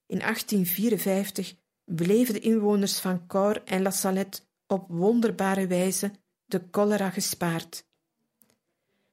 In 0.07 0.19
1854 0.19 1.55
bleven 1.85 2.35
de 2.35 2.41
inwoners 2.41 2.99
van 2.99 3.27
Cor 3.27 3.63
en 3.65 3.83
La 3.83 3.91
Salette 3.91 4.41
op 4.67 4.85
wonderbare 4.89 5.67
wijze 5.67 6.11
de 6.45 6.63
cholera 6.71 7.11
gespaard. 7.11 7.87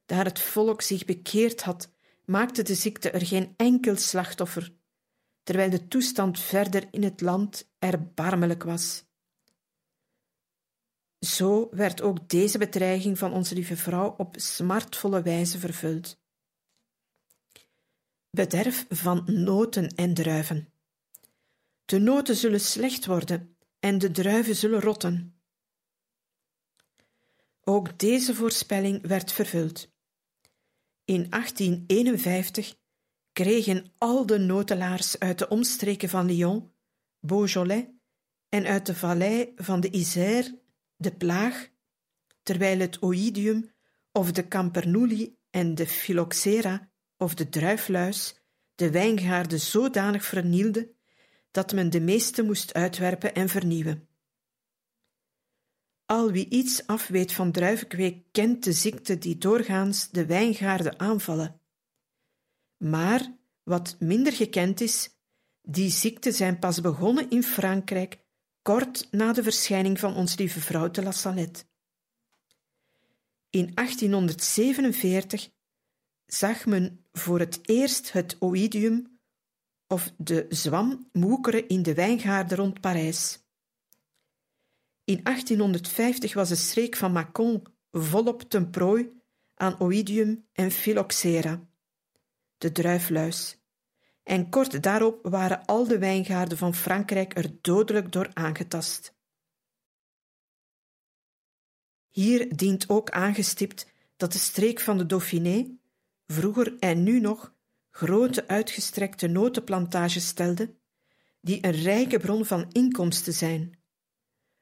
Daar 0.06 0.26
het 0.26 0.40
volk 0.40 0.82
zich 0.82 1.06
bekeerd 1.06 1.62
had, 1.62 1.92
maakte 2.26 2.64
de 2.64 2.76
ziekte 2.76 3.12
er 3.12 3.26
geen 3.26 3.54
enkel 3.58 3.96
slachtoffer, 3.96 4.74
terwijl 5.44 5.70
de 5.70 5.88
toestand 5.88 6.40
verder 6.40 6.88
in 6.92 7.04
het 7.04 7.22
land 7.22 7.70
erbarmelijk 7.80 8.64
was. 8.64 9.04
Zo 11.26 11.68
werd 11.72 12.02
ook 12.02 12.30
deze 12.30 12.58
bedreiging 12.58 13.18
van 13.18 13.34
onze 13.34 13.56
lieve 13.56 13.78
vrouw 13.78 14.16
op 14.18 14.36
smartvolle 14.40 15.22
wijze 15.22 15.60
vervuld. 15.60 16.18
Bederf 18.30 18.86
van 18.90 19.24
noten 19.26 19.88
en 19.88 20.14
druiven. 20.14 20.74
De 21.86 22.00
noten 22.00 22.36
zullen 22.36 22.60
slecht 22.60 23.06
worden 23.06 23.58
en 23.80 23.98
de 23.98 24.12
druiven 24.12 24.56
zullen 24.56 24.82
rotten. 24.82 25.40
Ook 27.62 28.00
deze 28.00 28.36
voorspelling 28.36 29.08
werd 29.08 29.32
vervuld. 29.32 29.94
In 31.06 31.30
1851 31.30 32.76
kregen 33.32 33.94
al 33.98 34.26
de 34.26 34.38
notelaars 34.38 35.20
uit 35.20 35.40
de 35.40 35.48
omstreken 35.48 36.10
van 36.10 36.26
Lyon, 36.26 36.72
Beaujolais 37.20 37.86
en 38.50 38.66
uit 38.66 38.86
de 38.86 38.96
vallei 38.96 39.54
van 39.56 39.80
de 39.80 39.92
Isère 39.92 40.64
de 40.96 41.16
plaag, 41.16 41.70
terwijl 42.44 42.80
het 42.80 43.00
oïdium 43.00 43.72
of 44.12 44.32
de 44.32 44.48
campernuli 44.48 45.38
en 45.50 45.76
de 45.76 45.88
phylloxera 45.88 46.92
of 47.18 47.34
de 47.34 47.50
druifluis 47.50 48.44
de 48.76 48.92
wijngaarden 48.92 49.60
zodanig 49.60 50.26
vernielden 50.26 50.96
dat 51.52 51.74
men 51.74 51.90
de 51.90 52.02
meeste 52.02 52.44
moest 52.44 52.74
uitwerpen 52.74 53.36
en 53.36 53.50
vernieuwen. 53.50 54.08
Al 56.06 56.32
wie 56.32 56.50
iets 56.50 56.88
afweet 56.88 57.32
van 57.32 57.52
druivenkweek 57.52 58.26
kent 58.32 58.64
de 58.64 58.74
ziekte 58.74 59.18
die 59.18 59.38
doorgaans 59.38 60.10
de 60.10 60.26
wijngaarden 60.26 61.00
aanvallen. 61.00 61.62
Maar 62.78 63.38
wat 63.64 63.96
minder 64.00 64.34
gekend 64.34 64.82
is, 64.82 65.10
die 65.62 65.90
ziekten 65.90 66.34
zijn 66.34 66.60
pas 66.60 66.82
begonnen 66.82 67.30
in 67.30 67.44
Frankrijk 67.44 68.25
kort 68.66 69.08
na 69.12 69.34
de 69.34 69.44
verschijning 69.44 70.00
van 70.00 70.16
ons 70.16 70.38
lieve 70.38 70.60
vrouw 70.60 70.92
de 70.92 71.04
La 71.04 71.12
Salette. 71.12 71.64
In 73.50 73.72
1847 73.74 75.50
zag 76.26 76.66
men 76.66 77.06
voor 77.12 77.40
het 77.40 77.60
eerst 77.62 78.12
het 78.12 78.36
oïdium 78.40 79.20
of 79.88 80.14
de 80.18 80.46
zwam 80.50 81.10
moekeren 81.12 81.68
in 81.68 81.84
de 81.84 81.94
wijngaarden 81.94 82.58
rond 82.58 82.82
Parijs. 82.82 83.40
In 85.04 85.24
1850 85.24 86.34
was 86.34 86.50
de 86.50 86.56
streek 86.56 86.96
van 86.96 87.26
Mâcon 87.26 87.62
volop 87.92 88.42
ten 88.42 88.70
prooi 88.70 89.22
aan 89.54 89.80
oïdium 89.80 90.48
en 90.52 90.72
phylloxera, 90.72 91.68
de 92.58 92.72
druifluis, 92.72 93.58
en 94.26 94.50
kort 94.50 94.84
daarop 94.84 95.20
waren 95.22 95.66
al 95.66 95.88
de 95.88 95.98
wijngaarden 95.98 96.58
van 96.58 96.76
Frankrijk 96.76 97.38
er 97.38 97.52
dodelijk 97.62 98.12
door 98.12 98.30
aangetast. 98.34 99.14
Hier 102.10 102.56
dient 102.56 102.90
ook 102.90 103.10
aangestipt 103.10 103.92
dat 104.18 104.32
de 104.32 104.38
streek 104.38 104.80
van 104.80 104.98
de 104.98 105.06
Dauphiné, 105.06 105.78
vroeger 106.28 106.80
en 106.80 107.04
nu 107.04 107.20
nog, 107.20 107.54
grote 107.92 108.48
uitgestrekte 108.48 109.28
notenplantages 109.28 110.28
stelde, 110.28 110.76
die 111.42 111.66
een 111.66 111.82
rijke 111.84 112.20
bron 112.20 112.46
van 112.46 112.72
inkomsten 112.72 113.34
zijn. 113.34 113.80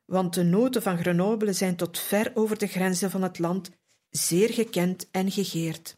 Want 0.05 0.33
de 0.33 0.43
noten 0.43 0.81
van 0.81 0.97
Grenoble 0.97 1.53
zijn 1.53 1.75
tot 1.75 1.99
ver 1.99 2.31
over 2.33 2.57
de 2.57 2.67
grenzen 2.67 3.11
van 3.11 3.21
het 3.21 3.39
land 3.39 3.69
zeer 4.09 4.49
gekend 4.49 5.09
en 5.11 5.31
gegeerd. 5.31 5.95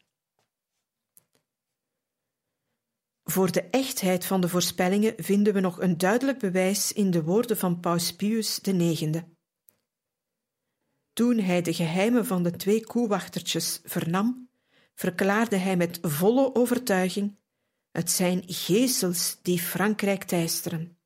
Voor 3.28 3.52
de 3.52 3.62
echtheid 3.62 4.26
van 4.26 4.42
de 4.42 4.50
voorspellingen 4.50 5.14
vinden 5.18 5.54
we 5.54 5.60
nog 5.60 5.82
een 5.82 5.98
duidelijk 5.98 6.40
bewijs 6.40 6.94
in 6.94 7.12
de 7.12 7.24
woorden 7.24 7.58
van 7.58 7.80
Paus 7.80 8.16
Pius 8.16 8.60
IX. 8.60 9.22
Toen 11.14 11.38
hij 11.38 11.62
de 11.62 11.74
geheimen 11.74 12.26
van 12.26 12.44
de 12.44 12.52
twee 12.52 12.86
koewachtertjes 12.86 13.80
vernam, 13.84 14.50
verklaarde 14.96 15.56
hij 15.56 15.78
met 15.78 16.00
volle 16.02 16.56
overtuiging: 16.56 17.36
Het 17.92 18.12
zijn 18.12 18.44
gezels 18.46 19.38
die 19.42 19.60
Frankrijk 19.60 20.24
teisteren. 20.24 20.98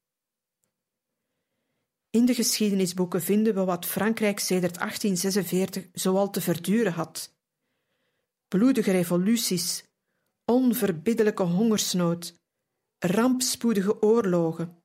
In 2.09 2.25
de 2.25 2.33
geschiedenisboeken 2.33 3.21
vinden 3.21 3.55
we 3.55 3.63
wat 3.63 3.85
Frankrijk 3.85 4.39
sedert 4.39 4.75
1846 4.75 5.87
zoal 5.93 6.29
te 6.29 6.41
verduren 6.41 6.93
had: 6.93 7.35
bloedige 8.47 8.91
revoluties, 8.91 9.88
onverbiddelijke 10.49 11.43
hongersnood, 11.43 12.39
rampspoedige 12.99 14.01
oorlogen. 14.01 14.83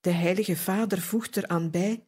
De 0.00 0.10
Heilige 0.10 0.56
Vader 0.56 1.00
voegt 1.00 1.36
er 1.36 1.48
aan 1.48 1.70
bij: 1.70 2.06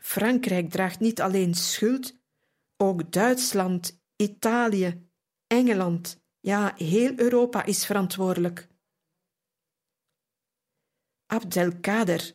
Frankrijk 0.00 0.70
draagt 0.70 1.00
niet 1.00 1.20
alleen 1.20 1.54
schuld, 1.54 2.16
ook 2.76 3.12
Duitsland, 3.12 4.00
Italië, 4.16 5.08
Engeland, 5.46 6.20
ja, 6.40 6.74
heel 6.76 7.18
Europa 7.18 7.64
is 7.64 7.86
verantwoordelijk. 7.86 8.68
Abdelkader, 11.26 12.32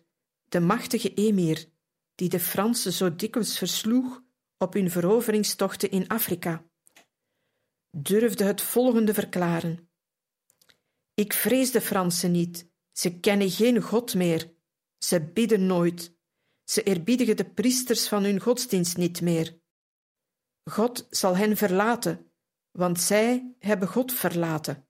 de 0.49 0.59
machtige 0.59 1.13
emir, 1.13 1.69
die 2.15 2.29
de 2.29 2.39
Fransen 2.39 2.93
zo 2.93 3.15
dikwijls 3.15 3.57
versloeg 3.57 4.23
op 4.57 4.73
hun 4.73 4.91
veroveringstochten 4.91 5.91
in 5.91 6.07
Afrika 6.07 6.66
durfde 8.03 8.43
het 8.43 8.61
volgende 8.61 9.13
verklaren. 9.13 9.89
Ik 11.13 11.33
vrees 11.33 11.71
de 11.71 11.81
Fransen 11.81 12.31
niet, 12.31 12.69
ze 12.91 13.19
kennen 13.19 13.49
geen 13.49 13.81
God 13.81 14.15
meer, 14.15 14.53
ze 14.97 15.31
bidden 15.31 15.65
nooit, 15.65 16.15
ze 16.63 16.83
eerbiedigen 16.83 17.37
de 17.37 17.49
priesters 17.49 18.07
van 18.07 18.23
hun 18.23 18.39
godsdienst 18.39 18.97
niet 18.97 19.21
meer. 19.21 19.59
God 20.63 21.07
zal 21.09 21.37
hen 21.37 21.57
verlaten, 21.57 22.31
want 22.71 22.99
zij 22.99 23.55
hebben 23.59 23.87
God 23.87 24.13
verlaten. 24.13 24.87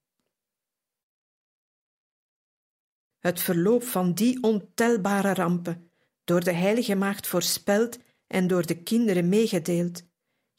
Het 3.19 3.39
verloop 3.39 3.83
van 3.83 4.13
die 4.13 4.43
ontelbare 4.43 5.33
rampen, 5.33 5.91
door 6.23 6.43
de 6.43 6.53
Heilige 6.53 6.95
Maagd 6.95 7.27
voorspeld 7.27 7.99
en 8.27 8.47
door 8.47 8.65
de 8.65 8.83
kinderen 8.83 9.29
meegedeeld, 9.29 10.06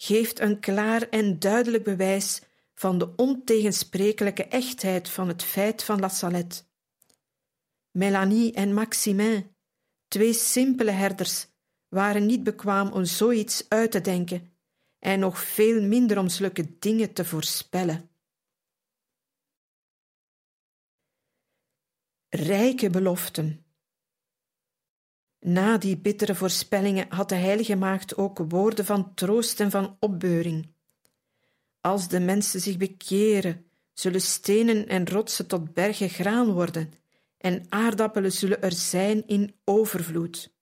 geeft 0.01 0.41
een 0.41 0.61
klaar 0.61 1.09
en 1.09 1.39
duidelijk 1.39 1.85
bewijs 1.85 2.43
van 2.75 2.99
de 2.99 3.15
ontegensprekelijke 3.17 4.45
echtheid 4.45 5.09
van 5.09 5.29
het 5.29 5.43
feit 5.43 5.83
van 5.83 6.01
La 6.01 6.09
Salette. 6.09 6.63
Mélanie 7.91 8.53
en 8.53 8.75
Maximin, 8.75 9.55
twee 10.09 10.33
simpele 10.33 10.91
herders, 10.91 11.47
waren 11.89 12.27
niet 12.27 12.43
bekwaam 12.43 12.93
om 12.93 13.05
zoiets 13.05 13.69
uit 13.69 13.91
te 13.91 14.01
denken 14.01 14.53
en 14.99 15.19
nog 15.19 15.41
veel 15.41 15.83
minder 15.83 16.19
om 16.19 16.29
zulke 16.29 16.79
dingen 16.79 17.13
te 17.13 17.25
voorspellen. 17.25 18.11
Rijke 22.29 22.91
beloften. 22.91 23.68
Na 25.41 25.79
die 25.79 25.97
bittere 25.97 26.35
voorspellingen 26.35 27.07
had 27.09 27.29
de 27.29 27.35
heilige 27.35 27.77
maagd 27.77 28.17
ook 28.17 28.39
woorden 28.49 28.85
van 28.85 29.15
troost 29.15 29.61
en 29.61 29.71
van 29.71 29.97
opbeuring. 30.01 30.69
Als 31.81 32.09
de 32.09 32.21
mensen 32.21 32.61
zich 32.61 32.77
bekeren, 32.77 33.65
zullen 33.93 34.21
stenen 34.21 34.89
en 34.89 35.09
rotsen 35.09 35.47
tot 35.47 35.73
bergen 35.73 36.09
graan 36.09 36.53
worden, 36.53 36.93
en 37.39 37.67
aardappelen 37.69 38.33
zullen 38.33 38.63
er 38.63 38.73
zijn 38.73 39.27
in 39.27 39.55
overvloed. 39.65 40.53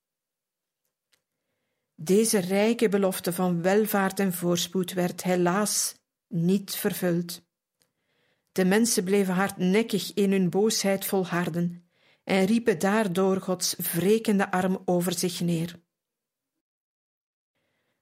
Deze 1.95 2.39
rijke 2.39 2.89
belofte 2.89 3.33
van 3.33 3.61
welvaart 3.61 4.19
en 4.19 4.33
voorspoed 4.33 4.93
werd 4.93 5.23
helaas 5.23 5.95
niet 6.27 6.75
vervuld. 6.75 7.41
De 8.51 8.65
mensen 8.65 9.03
bleven 9.03 9.33
hardnekkig 9.33 10.13
in 10.13 10.31
hun 10.31 10.49
boosheid 10.49 11.05
volharden 11.05 11.86
en 12.27 12.45
riepen 12.45 12.79
daardoor 12.79 13.41
Gods 13.41 13.75
wrekende 13.75 14.51
arm 14.51 14.81
over 14.85 15.13
zich 15.13 15.41
neer. 15.41 15.79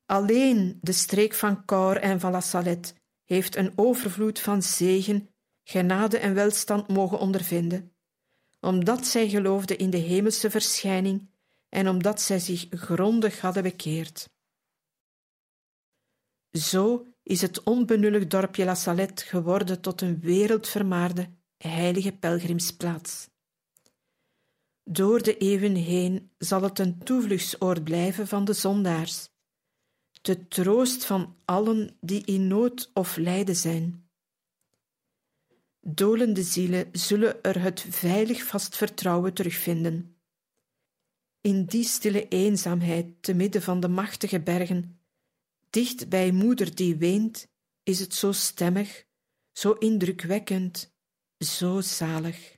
Alleen 0.05 0.77
de 0.81 0.91
streek 0.91 1.33
van 1.33 1.65
Cor 1.65 1.97
en 1.97 2.19
van 2.19 2.31
La 2.31 2.41
Salette 2.41 2.93
heeft 3.23 3.55
een 3.55 3.71
overvloed 3.75 4.39
van 4.39 4.61
zegen, 4.61 5.29
genade 5.63 6.17
en 6.17 6.33
welstand 6.33 6.87
mogen 6.87 7.19
ondervinden, 7.19 7.95
omdat 8.59 9.07
zij 9.07 9.29
geloofden 9.29 9.77
in 9.77 9.89
de 9.89 9.97
hemelse 9.97 10.49
verschijning 10.49 11.29
en 11.69 11.87
omdat 11.87 12.21
zij 12.21 12.39
zich 12.39 12.67
grondig 12.69 13.41
hadden 13.41 13.63
bekeerd. 13.63 14.29
Zo 16.51 17.05
is 17.23 17.41
het 17.41 17.63
onbenullig 17.63 18.27
dorpje 18.27 18.65
La 18.65 18.75
Salette 18.75 19.25
geworden 19.25 19.81
tot 19.81 20.01
een 20.01 20.19
wereldvermaarde 20.19 21.29
heilige 21.57 22.11
pelgrimsplaats. 22.11 23.33
Door 24.89 25.21
de 25.21 25.37
eeuwen 25.37 25.75
heen 25.75 26.31
zal 26.37 26.61
het 26.61 26.79
een 26.79 26.97
toevluchtsoord 26.97 27.83
blijven 27.83 28.27
van 28.27 28.45
de 28.45 28.53
zondaars, 28.53 29.29
de 30.21 30.47
troost 30.47 31.05
van 31.05 31.35
allen 31.45 31.97
die 32.01 32.25
in 32.25 32.47
nood 32.47 32.91
of 32.93 33.15
lijden 33.15 33.55
zijn. 33.55 34.09
Dolende 35.81 36.43
zielen 36.43 36.89
zullen 36.91 37.43
er 37.43 37.61
het 37.61 37.85
veilig 37.89 38.43
vast 38.43 38.75
vertrouwen 38.75 39.33
terugvinden. 39.33 40.17
In 41.41 41.65
die 41.65 41.83
stille 41.83 42.27
eenzaamheid 42.27 43.23
te 43.23 43.33
midden 43.33 43.61
van 43.61 43.79
de 43.79 43.87
machtige 43.87 44.39
bergen, 44.39 44.99
dicht 45.69 46.09
bij 46.09 46.31
moeder 46.31 46.75
die 46.75 46.95
weent, 46.95 47.47
is 47.83 47.99
het 47.99 48.13
zo 48.13 48.31
stemmig, 48.31 49.05
zo 49.51 49.71
indrukwekkend, 49.71 50.93
zo 51.37 51.81
zalig. 51.81 52.54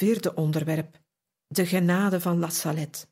Vierde 0.00 0.34
onderwerp: 0.34 1.00
de 1.46 1.66
genade 1.66 2.20
van 2.20 2.38
La 2.38 2.48
Salette. 2.48 3.06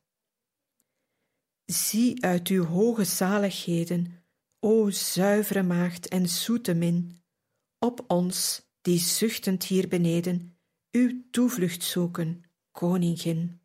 Zie 1.64 2.24
uit 2.24 2.48
uw 2.48 2.64
hoge 2.64 3.04
zaligheden, 3.04 4.24
o 4.60 4.90
zuivere 4.90 5.62
maagd 5.62 6.08
en 6.08 6.28
zoete 6.28 6.74
min, 6.74 7.22
op 7.78 8.04
ons, 8.06 8.62
die 8.80 8.98
zuchtend 8.98 9.64
hier 9.64 9.88
beneden, 9.88 10.58
uw 10.90 11.22
toevlucht 11.30 11.82
zoeken, 11.82 12.42
koningin. 12.70 13.60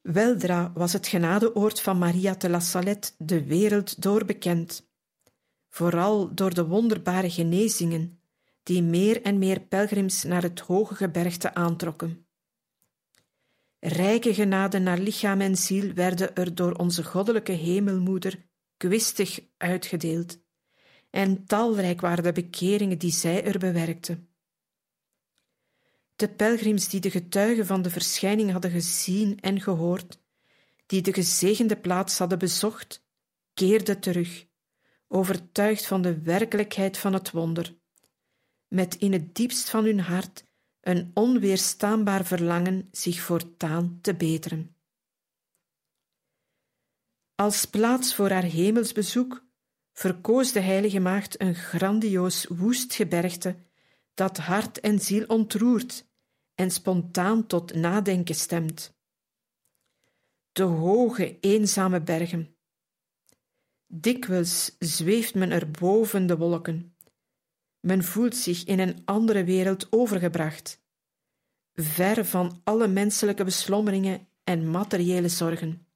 Weldra 0.00 0.72
was 0.72 0.92
het 0.92 1.06
genadeoord 1.06 1.80
van 1.80 1.98
Maria 1.98 2.34
te 2.34 2.48
La 2.48 2.60
Salette 2.60 3.12
de 3.18 3.44
wereld 3.44 4.02
doorbekend, 4.02 4.88
vooral 5.68 6.34
door 6.34 6.54
de 6.54 6.66
wonderbare 6.66 7.30
genezingen 7.30 8.21
die 8.62 8.82
meer 8.82 9.22
en 9.22 9.38
meer 9.38 9.60
pelgrims 9.60 10.22
naar 10.22 10.42
het 10.42 10.60
hoge 10.60 10.94
gebergte 10.94 11.54
aantrokken. 11.54 12.26
Rijke 13.78 14.34
genade 14.34 14.78
naar 14.78 14.98
lichaam 14.98 15.40
en 15.40 15.56
ziel 15.56 15.92
werden 15.92 16.34
er 16.34 16.54
door 16.54 16.72
onze 16.72 17.04
goddelijke 17.04 17.52
hemelmoeder 17.52 18.46
kwistig 18.76 19.40
uitgedeeld, 19.56 20.40
en 21.10 21.44
talrijk 21.44 22.00
waren 22.00 22.24
de 22.24 22.32
bekeringen 22.32 22.98
die 22.98 23.12
zij 23.12 23.44
er 23.44 23.58
bewerkte. 23.58 24.24
De 26.16 26.28
pelgrims 26.28 26.88
die 26.88 27.00
de 27.00 27.10
getuigen 27.10 27.66
van 27.66 27.82
de 27.82 27.90
verschijning 27.90 28.50
hadden 28.50 28.70
gezien 28.70 29.40
en 29.40 29.60
gehoord, 29.60 30.20
die 30.86 31.02
de 31.02 31.12
gezegende 31.12 31.76
plaats 31.76 32.18
hadden 32.18 32.38
bezocht, 32.38 33.04
keerden 33.54 34.00
terug, 34.00 34.46
overtuigd 35.08 35.86
van 35.86 36.02
de 36.02 36.20
werkelijkheid 36.20 36.98
van 36.98 37.12
het 37.12 37.30
wonder 37.30 37.80
met 38.72 38.94
in 38.94 39.12
het 39.12 39.34
diepst 39.34 39.70
van 39.70 39.84
hun 39.84 40.00
hart 40.00 40.44
een 40.80 41.10
onweerstaanbaar 41.14 42.24
verlangen 42.24 42.88
zich 42.90 43.20
voortaan 43.20 43.98
te 44.00 44.14
beteren. 44.14 44.76
Als 47.34 47.64
plaats 47.64 48.14
voor 48.14 48.30
haar 48.30 48.42
hemelsbezoek 48.42 49.44
verkoos 49.92 50.52
de 50.52 50.60
heilige 50.60 51.00
maagd 51.00 51.40
een 51.40 51.54
grandioos 51.54 52.46
woest 52.46 52.94
gebergte 52.94 53.56
dat 54.14 54.36
hart 54.36 54.80
en 54.80 54.98
ziel 55.00 55.24
ontroert 55.26 56.08
en 56.54 56.70
spontaan 56.70 57.46
tot 57.46 57.74
nadenken 57.74 58.34
stemt. 58.34 58.94
De 60.52 60.62
hoge, 60.62 61.38
eenzame 61.40 62.02
bergen. 62.02 62.56
Dikwijls 63.86 64.76
zweeft 64.78 65.34
men 65.34 65.50
er 65.50 65.70
boven 65.70 66.26
de 66.26 66.36
wolken. 66.36 66.91
Men 67.82 68.04
voelt 68.04 68.36
zich 68.36 68.64
in 68.64 68.78
een 68.78 69.02
andere 69.04 69.44
wereld 69.44 69.86
overgebracht, 69.90 70.80
ver 71.74 72.24
van 72.24 72.60
alle 72.64 72.88
menselijke 72.88 73.44
beslommeringen 73.44 74.28
en 74.44 74.70
materiële 74.70 75.28
zorgen. 75.28 75.86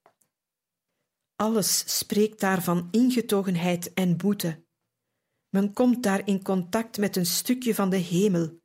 Alles 1.37 1.99
spreekt 1.99 2.41
daar 2.41 2.62
van 2.62 2.89
ingetogenheid 2.91 3.93
en 3.95 4.16
boete. 4.16 4.64
Men 5.49 5.72
komt 5.72 6.03
daar 6.03 6.26
in 6.26 6.43
contact 6.43 6.99
met 6.99 7.16
een 7.16 7.26
stukje 7.26 7.74
van 7.74 7.91
de 7.91 7.97
hemel. 7.97 8.61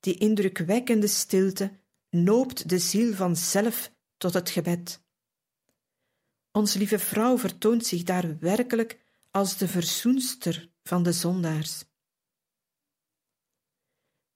Die 0.00 0.18
indrukwekkende 0.18 1.06
stilte 1.06 1.72
noopt 2.10 2.68
de 2.68 2.78
ziel 2.78 3.14
vanzelf 3.14 3.92
tot 4.16 4.34
het 4.34 4.50
gebed. 4.50 5.04
Ons 6.52 6.74
lieve 6.74 6.98
vrouw 6.98 7.38
vertoont 7.38 7.86
zich 7.86 8.02
daar 8.02 8.38
werkelijk 8.38 8.98
als 9.30 9.56
de 9.56 9.68
verzoenster 9.68 10.68
van 10.82 11.02
de 11.02 11.12
zondaars. 11.12 11.84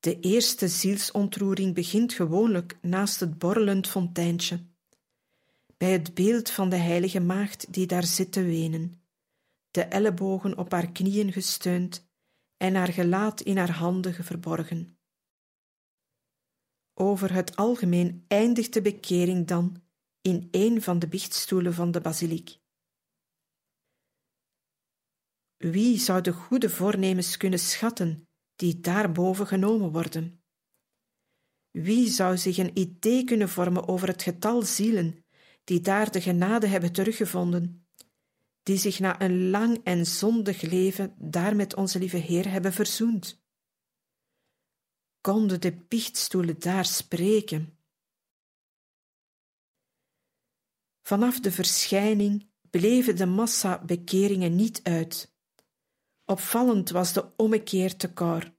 De 0.01 0.21
eerste 0.21 0.69
zielsontroering 0.69 1.75
begint 1.75 2.13
gewoonlijk 2.13 2.79
naast 2.83 3.21
het 3.21 3.39
borrelend 3.39 3.89
fonteintje, 3.89 4.67
bij 5.77 5.93
het 5.93 6.15
beeld 6.15 6.51
van 6.51 6.69
de 6.69 6.77
heilige 6.77 7.21
maagd 7.21 7.73
die 7.73 7.87
daar 7.87 8.05
zit 8.05 8.33
te 8.33 8.43
wenen, 8.43 9.03
de 9.71 9.83
ellebogen 9.83 10.59
op 10.59 10.73
haar 10.73 10.93
knieën 10.93 11.33
gesteund 11.33 12.09
en 12.57 12.75
haar 12.75 12.93
gelaat 12.93 13.41
in 13.41 13.57
haar 13.57 13.71
handen 13.71 14.15
verborgen. 14.15 14.99
Over 16.95 17.33
het 17.33 17.57
algemeen 17.57 18.25
eindigt 18.29 18.73
de 18.73 18.83
bekering 18.83 19.47
dan 19.47 19.83
in 20.21 20.49
een 20.51 20.83
van 20.83 20.99
de 20.99 21.09
biechtstoelen 21.09 21.75
van 21.75 21.91
de 21.91 22.01
basiliek. 22.01 22.59
Wie 25.57 25.99
zou 25.99 26.21
de 26.21 26.33
goede 26.33 26.71
voornemens 26.71 27.37
kunnen 27.37 27.59
schatten 27.59 28.30
die 28.61 28.81
daarboven 28.81 29.47
genomen 29.47 29.93
worden? 29.93 30.43
Wie 31.71 32.09
zou 32.09 32.39
zich 32.39 32.59
een 32.59 32.79
idee 32.79 33.25
kunnen 33.25 33.49
vormen 33.49 33.89
over 33.89 34.09
het 34.09 34.23
getal 34.23 34.63
zielen 34.63 35.25
die 35.65 35.81
daar 35.81 36.11
de 36.11 36.21
genade 36.21 36.67
hebben 36.67 36.93
teruggevonden, 36.93 37.87
die 38.63 38.77
zich 38.77 38.99
na 38.99 39.21
een 39.21 39.51
lang 39.51 39.81
en 39.85 40.07
zondig 40.07 40.61
leven 40.61 41.15
daar 41.19 41.57
met 41.57 41.75
onze 41.75 41.99
lieve 41.99 42.17
Heer 42.17 42.51
hebben 42.51 42.73
verzoend? 42.73 43.43
Konden 45.21 45.61
de 45.61 45.73
biechtstoelen 45.89 46.61
daar 46.61 46.85
spreken? 46.85 47.79
Vanaf 51.03 51.41
de 51.41 51.53
verschijning 51.53 52.51
bleven 52.71 53.17
de 53.17 53.27
massa 53.27 53.85
bekeringen 53.85 54.57
niet 54.57 54.83
uit. 54.83 55.30
Opvallend 56.31 56.91
was 56.91 57.13
de 57.13 57.37
ommekeer 57.37 57.97
te 57.97 58.13
Kor. 58.13 58.55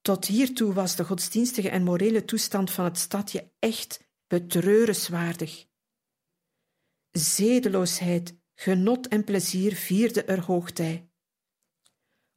Tot 0.00 0.24
hiertoe 0.26 0.72
was 0.72 0.96
de 0.96 1.04
godsdienstige 1.04 1.68
en 1.68 1.82
morele 1.82 2.24
toestand 2.24 2.70
van 2.70 2.84
het 2.84 2.98
stadje 2.98 3.52
echt 3.58 4.04
betreurenswaardig. 4.26 5.66
Zedeloosheid, 7.10 8.34
genot 8.54 9.08
en 9.08 9.24
plezier 9.24 9.74
vierden 9.74 10.28
er 10.28 10.40
hoogtij. 10.40 11.10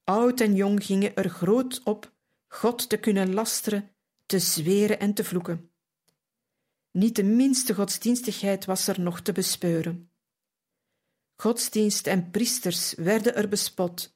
Oud 0.03 0.39
en 0.39 0.55
jong 0.55 0.85
gingen 0.85 1.15
er 1.15 1.29
groot 1.29 1.83
op 1.83 2.13
God 2.47 2.89
te 2.89 2.97
kunnen 2.97 3.33
lasteren, 3.33 3.95
te 4.25 4.39
zweren 4.39 4.99
en 4.99 5.13
te 5.13 5.23
vloeken. 5.23 5.71
Niet 6.91 7.15
de 7.15 7.23
minste 7.23 7.73
godsdienstigheid 7.73 8.65
was 8.65 8.87
er 8.87 8.99
nog 8.99 9.21
te 9.21 9.31
bespeuren. 9.31 10.11
Godsdienst 11.41 12.07
en 12.07 12.31
priesters 12.31 12.93
werden 12.93 13.35
er 13.35 13.49
bespot. 13.49 14.15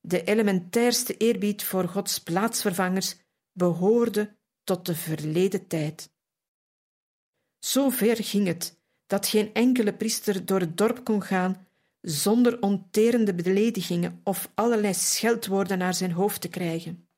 De 0.00 0.24
elementairste 0.24 1.16
eerbied 1.16 1.64
voor 1.64 1.88
Gods 1.88 2.18
plaatsvervangers 2.22 3.16
behoorde 3.52 4.36
tot 4.64 4.86
de 4.86 4.94
verleden 4.94 5.66
tijd. 5.66 6.12
Zo 7.58 7.88
ver 7.88 8.16
ging 8.16 8.46
het 8.46 8.80
dat 9.06 9.26
geen 9.26 9.54
enkele 9.54 9.94
priester 9.94 10.46
door 10.46 10.60
het 10.60 10.76
dorp 10.76 11.04
kon 11.04 11.22
gaan 11.22 11.66
zonder 12.00 12.62
onterende 12.62 13.34
beledigingen 13.34 14.20
of 14.24 14.50
allerlei 14.54 14.94
scheldwoorden 14.94 15.78
naar 15.78 15.94
zijn 15.94 16.12
hoofd 16.12 16.40
te 16.40 16.48
krijgen. 16.48 17.08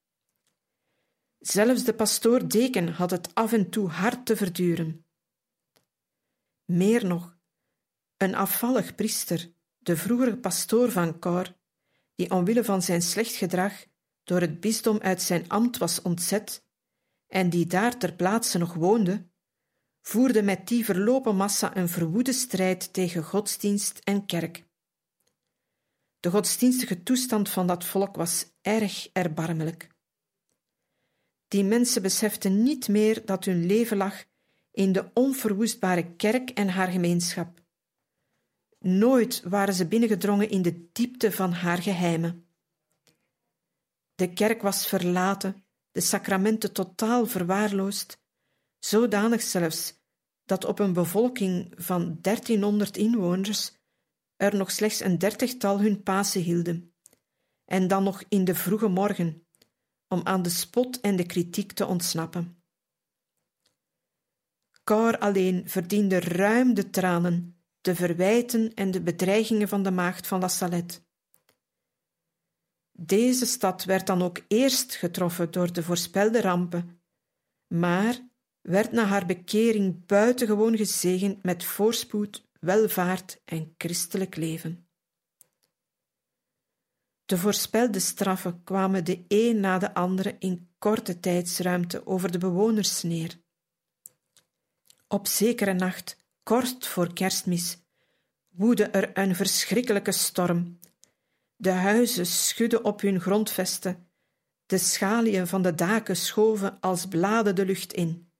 Zelfs 1.38 1.84
de 1.84 1.94
pastoor 1.94 2.48
Deken 2.48 2.88
had 2.88 3.10
het 3.10 3.34
af 3.34 3.52
en 3.52 3.70
toe 3.70 3.88
hard 3.88 4.26
te 4.26 4.36
verduren. 4.36 5.06
Meer 6.64 7.06
nog, 7.06 7.35
een 8.16 8.34
afvallig 8.34 8.94
priester, 8.94 9.50
de 9.78 9.96
vroegere 9.96 10.36
pastoor 10.36 10.90
van 10.90 11.18
Cor, 11.18 11.54
die 12.14 12.30
omwille 12.30 12.64
van 12.64 12.82
zijn 12.82 13.02
slecht 13.02 13.34
gedrag 13.34 13.86
door 14.24 14.40
het 14.40 14.60
bisdom 14.60 14.98
uit 14.98 15.22
zijn 15.22 15.48
ambt 15.48 15.78
was 15.78 16.02
ontzet 16.02 16.64
en 17.26 17.50
die 17.50 17.66
daar 17.66 17.98
ter 17.98 18.12
plaatse 18.12 18.58
nog 18.58 18.74
woonde, 18.74 19.26
voerde 20.02 20.42
met 20.42 20.68
die 20.68 20.84
verlopen 20.84 21.36
massa 21.36 21.76
een 21.76 21.88
verwoede 21.88 22.32
strijd 22.32 22.92
tegen 22.92 23.22
godsdienst 23.22 23.98
en 23.98 24.26
kerk. 24.26 24.64
De 26.20 26.30
godsdienstige 26.30 27.02
toestand 27.02 27.48
van 27.48 27.66
dat 27.66 27.84
volk 27.84 28.16
was 28.16 28.46
erg 28.62 29.08
erbarmelijk. 29.12 29.88
Die 31.48 31.64
mensen 31.64 32.02
beseften 32.02 32.62
niet 32.62 32.88
meer 32.88 33.24
dat 33.24 33.44
hun 33.44 33.66
leven 33.66 33.96
lag 33.96 34.24
in 34.70 34.92
de 34.92 35.10
onverwoestbare 35.14 36.14
kerk 36.16 36.50
en 36.50 36.68
haar 36.68 36.88
gemeenschap. 36.88 37.65
Nooit 38.86 39.42
waren 39.42 39.74
ze 39.74 39.86
binnengedrongen 39.86 40.50
in 40.50 40.62
de 40.62 40.88
diepte 40.92 41.32
van 41.32 41.52
haar 41.52 41.82
geheimen. 41.82 42.48
De 44.14 44.32
kerk 44.32 44.62
was 44.62 44.86
verlaten, 44.86 45.66
de 45.90 46.00
sacramenten 46.00 46.72
totaal 46.72 47.26
verwaarloosd, 47.26 48.20
zodanig 48.78 49.42
zelfs 49.42 49.94
dat 50.44 50.64
op 50.64 50.78
een 50.78 50.92
bevolking 50.92 51.72
van 51.76 52.18
1300 52.20 52.96
inwoners 52.96 53.72
er 54.36 54.56
nog 54.56 54.70
slechts 54.70 55.00
een 55.00 55.18
dertigtal 55.18 55.80
hun 55.80 56.02
Pasen 56.02 56.40
hielden, 56.40 56.94
en 57.64 57.88
dan 57.88 58.02
nog 58.02 58.22
in 58.28 58.44
de 58.44 58.54
vroege 58.54 58.88
morgen, 58.88 59.46
om 60.08 60.20
aan 60.24 60.42
de 60.42 60.50
spot 60.50 61.00
en 61.00 61.16
de 61.16 61.26
kritiek 61.26 61.72
te 61.72 61.86
ontsnappen. 61.86 62.62
Cor 64.84 65.18
alleen 65.18 65.68
verdiende 65.68 66.20
ruim 66.20 66.74
de 66.74 66.90
tranen, 66.90 67.55
de 67.86 67.94
verwijten 67.94 68.74
en 68.74 68.90
de 68.90 69.02
bedreigingen 69.02 69.68
van 69.68 69.82
de 69.82 69.90
maagd 69.90 70.26
van 70.26 70.40
La 70.40 70.48
Salette. 70.48 71.00
Deze 72.92 73.46
stad 73.46 73.84
werd 73.84 74.06
dan 74.06 74.22
ook 74.22 74.44
eerst 74.48 74.94
getroffen 74.94 75.50
door 75.50 75.72
de 75.72 75.82
voorspelde 75.82 76.40
rampen, 76.40 77.00
maar 77.66 78.28
werd 78.60 78.92
na 78.92 79.04
haar 79.04 79.26
bekering 79.26 80.06
buitengewoon 80.06 80.76
gezegend 80.76 81.42
met 81.42 81.64
voorspoed, 81.64 82.48
welvaart 82.60 83.40
en 83.44 83.74
christelijk 83.78 84.36
leven. 84.36 84.88
De 87.24 87.38
voorspelde 87.38 88.00
straffen 88.00 88.64
kwamen 88.64 89.04
de 89.04 89.24
een 89.28 89.60
na 89.60 89.78
de 89.78 89.94
andere 89.94 90.36
in 90.38 90.74
korte 90.78 91.20
tijdsruimte 91.20 92.06
over 92.06 92.32
de 92.32 92.38
bewoners 92.38 93.02
neer. 93.02 93.40
Op 95.08 95.26
zekere 95.26 95.72
nacht, 95.72 96.25
kort 96.46 96.86
voor 96.86 97.12
kerstmis, 97.12 97.78
woedde 98.48 98.84
er 98.84 99.18
een 99.18 99.34
verschrikkelijke 99.34 100.12
storm. 100.12 100.78
De 101.56 101.70
huizen 101.70 102.26
schudden 102.26 102.84
op 102.84 103.00
hun 103.00 103.20
grondvesten, 103.20 104.08
de 104.66 104.78
schaliën 104.78 105.46
van 105.46 105.62
de 105.62 105.74
daken 105.74 106.16
schoven 106.16 106.80
als 106.80 107.06
bladen 107.06 107.54
de 107.54 107.64
lucht 107.64 107.92
in. 107.92 108.32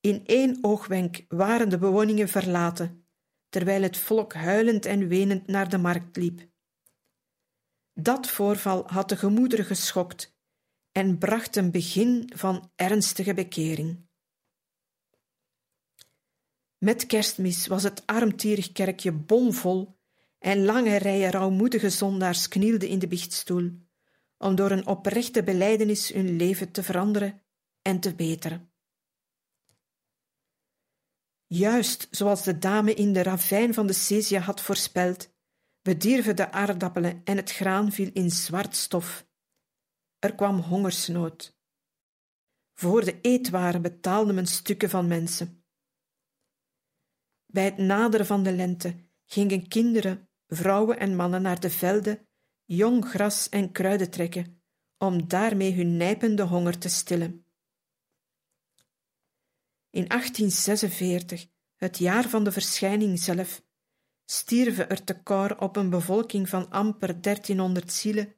In 0.00 0.26
één 0.26 0.58
oogwenk 0.60 1.24
waren 1.28 1.68
de 1.68 1.78
bewoningen 1.78 2.28
verlaten, 2.28 3.06
terwijl 3.48 3.82
het 3.82 3.96
volk 3.96 4.34
huilend 4.34 4.86
en 4.86 5.08
wenend 5.08 5.46
naar 5.46 5.68
de 5.68 5.78
markt 5.78 6.16
liep. 6.16 6.48
Dat 7.94 8.28
voorval 8.28 8.86
had 8.86 9.08
de 9.08 9.16
gemoederen 9.16 9.64
geschokt 9.64 10.36
en 10.92 11.18
bracht 11.18 11.56
een 11.56 11.70
begin 11.70 12.32
van 12.36 12.70
ernstige 12.76 13.34
bekering. 13.34 14.07
Met 16.78 17.06
kerstmis 17.06 17.66
was 17.66 17.82
het 17.82 18.06
armtierig 18.06 18.72
kerkje 18.72 19.12
bomvol 19.12 19.96
en 20.38 20.64
lange 20.64 20.96
rijen 20.96 21.30
rouwmoedige 21.30 21.90
zondaars 21.90 22.48
knielden 22.48 22.88
in 22.88 22.98
de 22.98 23.08
biechtstoel 23.08 23.70
om 24.38 24.54
door 24.54 24.70
een 24.70 24.86
oprechte 24.86 25.42
belijdenis 25.42 26.08
hun 26.08 26.36
leven 26.36 26.70
te 26.70 26.82
veranderen 26.82 27.42
en 27.82 28.00
te 28.00 28.14
beteren. 28.14 28.72
Juist 31.46 32.08
zoals 32.10 32.42
de 32.42 32.58
dame 32.58 32.94
in 32.94 33.12
de 33.12 33.22
ravijn 33.22 33.74
van 33.74 33.86
de 33.86 33.92
Cesia 33.92 34.40
had 34.40 34.60
voorspeld, 34.60 35.30
bedierven 35.82 36.36
de 36.36 36.50
aardappelen 36.50 37.20
en 37.24 37.36
het 37.36 37.52
graan 37.52 37.92
viel 37.92 38.10
in 38.12 38.30
zwart 38.30 38.76
stof. 38.76 39.26
er 40.18 40.34
kwam 40.34 40.60
hongersnood. 40.60 41.56
Voor 42.74 43.04
de 43.04 43.20
eetwaren 43.20 43.82
betaalde 43.82 44.32
men 44.32 44.46
stukken 44.46 44.90
van 44.90 45.06
mensen. 45.06 45.57
Bij 47.52 47.64
het 47.64 47.78
naderen 47.78 48.26
van 48.26 48.42
de 48.42 48.52
lente 48.52 48.96
gingen 49.24 49.68
kinderen, 49.68 50.28
vrouwen 50.46 50.98
en 50.98 51.16
mannen 51.16 51.42
naar 51.42 51.60
de 51.60 51.70
velden, 51.70 52.28
jong 52.64 53.04
gras 53.04 53.48
en 53.48 53.72
kruiden 53.72 54.10
trekken, 54.10 54.62
om 54.98 55.28
daarmee 55.28 55.74
hun 55.74 55.96
nijpende 55.96 56.42
honger 56.42 56.78
te 56.78 56.88
stillen. 56.88 57.46
In 59.90 60.08
1846, 60.08 61.46
het 61.76 61.98
jaar 61.98 62.28
van 62.28 62.44
de 62.44 62.52
verschijning 62.52 63.18
zelf, 63.18 63.62
stierven 64.24 64.88
er 64.88 65.04
te 65.04 65.22
Cor 65.22 65.58
op 65.58 65.76
een 65.76 65.90
bevolking 65.90 66.48
van 66.48 66.70
amper 66.70 67.20
1300 67.20 67.92
zielen 67.92 68.36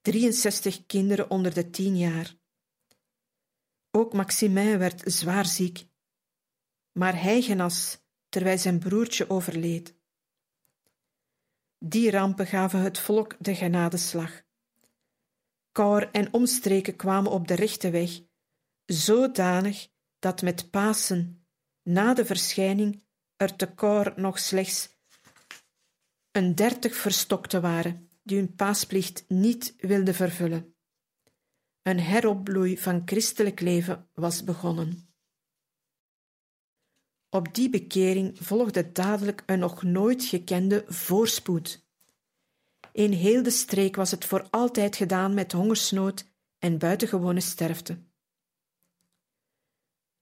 63 0.00 0.86
kinderen 0.86 1.30
onder 1.30 1.54
de 1.54 1.70
tien 1.70 1.96
jaar. 1.96 2.34
Ook 3.90 4.12
Maximin 4.12 4.78
werd 4.78 5.02
zwaar 5.04 5.46
ziek, 5.46 5.86
maar 6.92 7.22
hij 7.22 7.42
genas 7.42 8.05
terwijl 8.36 8.58
zijn 8.58 8.78
broertje 8.78 9.30
overleed. 9.30 9.94
Die 11.78 12.10
rampen 12.10 12.46
gaven 12.46 12.80
het 12.80 12.98
volk 12.98 13.36
de 13.38 13.54
genadeslag. 13.54 14.42
Cor 15.72 16.10
en 16.10 16.32
omstreken 16.32 16.96
kwamen 16.96 17.30
op 17.30 17.48
de 17.48 17.54
rechte 17.54 17.90
weg, 17.90 18.20
zodanig 18.84 19.88
dat 20.18 20.42
met 20.42 20.70
Pasen, 20.70 21.46
na 21.82 22.14
de 22.14 22.24
verschijning, 22.24 23.04
er 23.36 23.56
te 23.56 23.74
Cor 23.74 24.12
nog 24.16 24.38
slechts 24.38 24.88
een 26.32 26.54
dertig 26.54 26.96
verstokte 26.96 27.60
waren, 27.60 28.10
die 28.22 28.36
hun 28.38 28.54
paasplicht 28.54 29.24
niet 29.28 29.74
wilden 29.78 30.14
vervullen. 30.14 30.74
Een 31.82 32.00
heropbloei 32.00 32.78
van 32.78 33.02
christelijk 33.04 33.60
leven 33.60 34.08
was 34.14 34.44
begonnen. 34.44 35.05
Op 37.36 37.54
die 37.54 37.70
bekering 37.70 38.38
volgde 38.40 38.92
dadelijk 38.92 39.42
een 39.46 39.58
nog 39.58 39.82
nooit 39.82 40.24
gekende 40.24 40.84
voorspoed. 40.86 41.86
In 42.92 43.12
heel 43.12 43.42
de 43.42 43.50
streek 43.50 43.96
was 43.96 44.10
het 44.10 44.24
voor 44.24 44.46
altijd 44.50 44.96
gedaan 44.96 45.34
met 45.34 45.52
hongersnood 45.52 46.26
en 46.58 46.78
buitengewone 46.78 47.40
sterfte. 47.40 47.98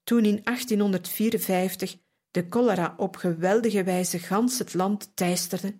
Toen 0.03 0.25
in 0.25 0.41
1854 0.43 1.97
de 2.31 2.45
cholera 2.49 2.93
op 2.97 3.15
geweldige 3.15 3.83
wijze 3.83 4.19
gans 4.19 4.59
het 4.59 4.73
land 4.73 5.15
teisterde, 5.15 5.79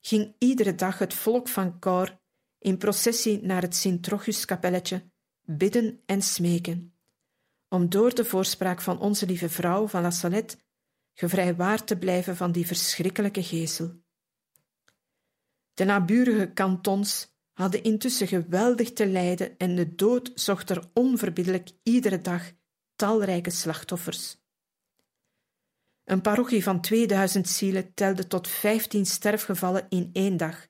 ging 0.00 0.34
iedere 0.38 0.74
dag 0.74 0.98
het 0.98 1.14
volk 1.14 1.48
van 1.48 1.78
Cor 1.78 2.20
in 2.58 2.78
processie 2.78 3.42
naar 3.42 3.62
het 3.62 3.76
Sint-Trochuskapelletje 3.76 5.10
bidden 5.44 6.00
en 6.06 6.22
smeken, 6.22 6.91
om 7.72 7.88
door 7.88 8.14
de 8.14 8.24
voorspraak 8.24 8.80
van 8.80 9.00
onze 9.00 9.26
lieve 9.26 9.48
vrouw 9.48 9.88
van 9.88 10.02
La 10.02 10.10
Salette 10.10 10.56
gevrijwaard 11.12 11.86
te 11.86 11.98
blijven 11.98 12.36
van 12.36 12.52
die 12.52 12.66
verschrikkelijke 12.66 13.42
geesel. 13.42 14.00
De 15.74 15.84
naburige 15.84 16.52
kantons 16.52 17.34
hadden 17.52 17.82
intussen 17.82 18.26
geweldig 18.26 18.92
te 18.92 19.06
lijden 19.06 19.56
en 19.58 19.74
de 19.74 19.94
dood 19.94 20.30
zocht 20.34 20.70
er 20.70 20.90
onverbiddelijk 20.94 21.70
iedere 21.82 22.20
dag 22.20 22.52
talrijke 22.96 23.50
slachtoffers. 23.50 24.36
Een 26.04 26.20
parochie 26.20 26.62
van 26.62 26.80
2000 26.80 27.48
zielen 27.48 27.94
telde 27.94 28.26
tot 28.26 28.48
15 28.48 29.06
sterfgevallen 29.06 29.86
in 29.88 30.10
één 30.12 30.36
dag. 30.36 30.66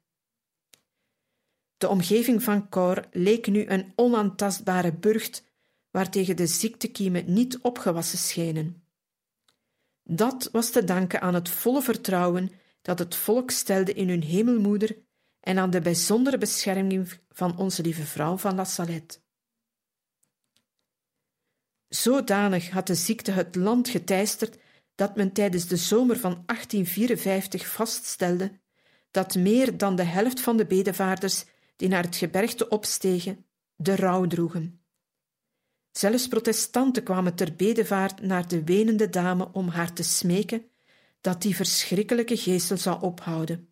De 1.77 1.89
omgeving 1.89 2.43
van 2.43 2.69
Cor 2.69 3.09
leek 3.11 3.47
nu 3.47 3.67
een 3.67 3.93
onaantastbare 3.97 4.93
burcht 4.93 5.51
waartegen 5.93 6.37
de 6.37 6.47
ziektekiemen 6.47 7.33
niet 7.33 7.59
opgewassen 7.59 8.19
schenen. 8.19 8.85
Dat 10.03 10.49
was 10.53 10.71
te 10.71 10.85
danken 10.85 11.21
aan 11.21 11.35
het 11.35 11.49
volle 11.49 11.83
vertrouwen 11.83 12.51
dat 12.83 12.99
het 12.99 13.15
volk 13.15 13.51
stelde 13.51 13.93
in 13.93 14.09
hun 14.09 14.23
hemelmoeder 14.23 14.97
en 15.41 15.59
aan 15.59 15.71
de 15.71 15.81
bijzondere 15.81 16.39
bescherming 16.39 17.21
van 17.31 17.59
onze 17.59 17.83
lieve 17.83 18.05
vrouw 18.05 18.37
van 18.37 18.55
La 18.55 18.65
Salette. 18.65 19.21
Zodanig 21.89 22.71
had 22.71 22.87
de 22.87 22.95
ziekte 22.95 23.31
het 23.31 23.55
land 23.55 23.89
geteisterd 23.89 24.59
dat 24.95 25.17
men 25.17 25.33
tijdens 25.33 25.67
de 25.67 25.77
zomer 25.77 26.19
van 26.19 26.43
1854 26.47 27.67
vaststelde 27.67 28.61
dat 29.11 29.35
meer 29.35 29.77
dan 29.77 29.97
de 29.97 30.03
helft 30.03 30.41
van 30.41 30.57
de 30.57 30.67
bedevaarders 30.67 31.45
die 31.77 31.89
naar 31.89 32.03
het 32.03 32.17
gebergte 32.17 32.69
opstegen, 32.69 33.47
de 33.77 33.97
rouw 33.97 34.27
droegen. 34.27 34.82
Zelfs 35.93 36.29
protestanten 36.29 37.03
kwamen 37.03 37.35
ter 37.35 37.55
bedevaart 37.55 38.23
naar 38.23 38.49
de 38.49 38.65
wenende 38.65 39.09
dame 39.09 39.49
om 39.53 39.69
haar 39.69 39.93
te 39.93 40.03
smeken 40.03 40.65
dat 41.21 41.43
die 41.43 41.57
verschrikkelijke 41.57 42.37
geestel 42.37 42.77
zou 42.77 43.03
ophouden. 43.03 43.69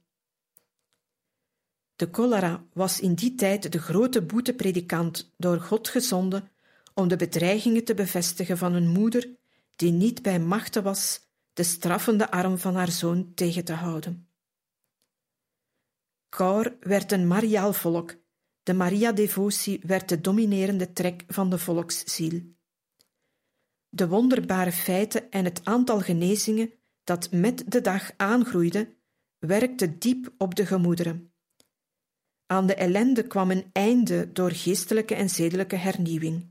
De 1.97 2.09
cholera 2.13 2.65
was 2.73 3.01
in 3.01 3.15
die 3.15 3.35
tijd 3.35 3.73
de 3.73 3.79
grote 3.79 4.23
boetepredikant 4.23 5.35
door 5.37 5.61
God 5.61 5.89
gezonden 5.89 6.51
om 6.95 7.09
de 7.09 7.17
bedreigingen 7.17 7.85
te 7.85 7.95
bevestigen 7.95 8.59
van 8.59 8.75
een 8.75 8.89
moeder 8.89 9.29
die 9.77 9.93
niet 9.93 10.23
bij 10.23 10.41
machte 10.41 10.83
was 10.83 11.21
de 11.53 11.63
straffende 11.63 12.31
arm 12.31 12.59
van 12.59 12.75
haar 12.75 12.91
zoon 12.91 13.35
tegen 13.35 13.65
te 13.65 13.73
houden. 13.73 14.29
Cor 16.29 16.77
werd 16.81 17.13
een 17.13 17.27
mariaal 17.27 17.73
volk, 17.73 18.17
de 18.63 18.75
Maria-devotie 18.75 19.81
werd 19.87 20.09
de 20.09 20.21
dominerende 20.21 20.93
trek 20.93 21.25
van 21.27 21.51
de 21.51 21.59
volksziel. 21.59 22.43
De 23.89 24.09
wonderbare 24.09 24.73
feiten 24.73 25.31
en 25.31 25.45
het 25.45 25.65
aantal 25.65 26.01
genezingen 26.01 26.73
dat 27.05 27.31
met 27.31 27.71
de 27.71 27.81
dag 27.81 28.11
aangroeide, 28.17 28.97
werkte 29.39 29.99
diep 29.99 30.35
op 30.39 30.55
de 30.55 30.67
gemoederen. 30.67 31.33
Aan 32.47 32.67
de 32.67 32.75
ellende 32.75 33.27
kwam 33.27 33.51
een 33.51 33.71
einde 33.73 34.33
door 34.33 34.51
geestelijke 34.51 35.15
en 35.15 35.31
zedelijke 35.31 35.77
hernieuwing 35.77 36.51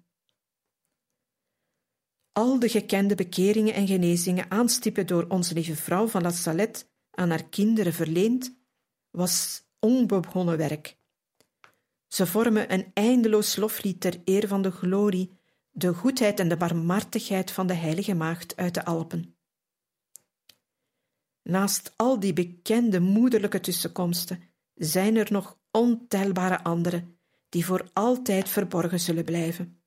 al 2.40 2.60
de 2.60 2.70
gekende 2.70 3.16
bekeringen 3.16 3.74
en 3.74 3.88
genezingen 3.88 4.52
aanstippen 4.52 5.08
door 5.08 5.26
onze 5.28 5.54
lieve 5.54 5.76
vrouw 5.76 6.08
van 6.08 6.22
La 6.22 6.32
Salette 6.32 6.86
aan 7.12 7.30
haar 7.30 7.50
kinderen 7.50 7.94
verleend, 7.94 8.58
was 9.10 9.64
onbegonnen 9.80 10.58
werk. 10.58 10.99
Ze 12.10 12.26
vormen 12.26 12.74
een 12.74 12.92
eindeloos 12.94 13.56
loflied 13.56 14.02
ter 14.02 14.22
eer 14.26 14.48
van 14.48 14.62
de 14.62 14.72
glorie, 14.72 15.38
de 15.72 15.94
goedheid 15.94 16.40
en 16.40 16.50
de 16.50 16.58
barmhartigheid 16.58 17.52
van 17.52 17.68
de 17.68 17.74
Heilige 17.74 18.14
Maagd 18.14 18.56
uit 18.56 18.74
de 18.74 18.86
Alpen. 18.86 19.38
Naast 21.44 21.94
al 21.96 22.20
die 22.20 22.34
bekende 22.34 23.00
moederlijke 23.00 23.60
tussenkomsten 23.60 24.42
zijn 24.74 25.16
er 25.16 25.32
nog 25.32 25.60
ontelbare 25.72 26.64
andere 26.64 27.18
die 27.50 27.66
voor 27.66 27.90
altijd 27.94 28.50
verborgen 28.50 29.00
zullen 29.00 29.26
blijven. 29.26 29.82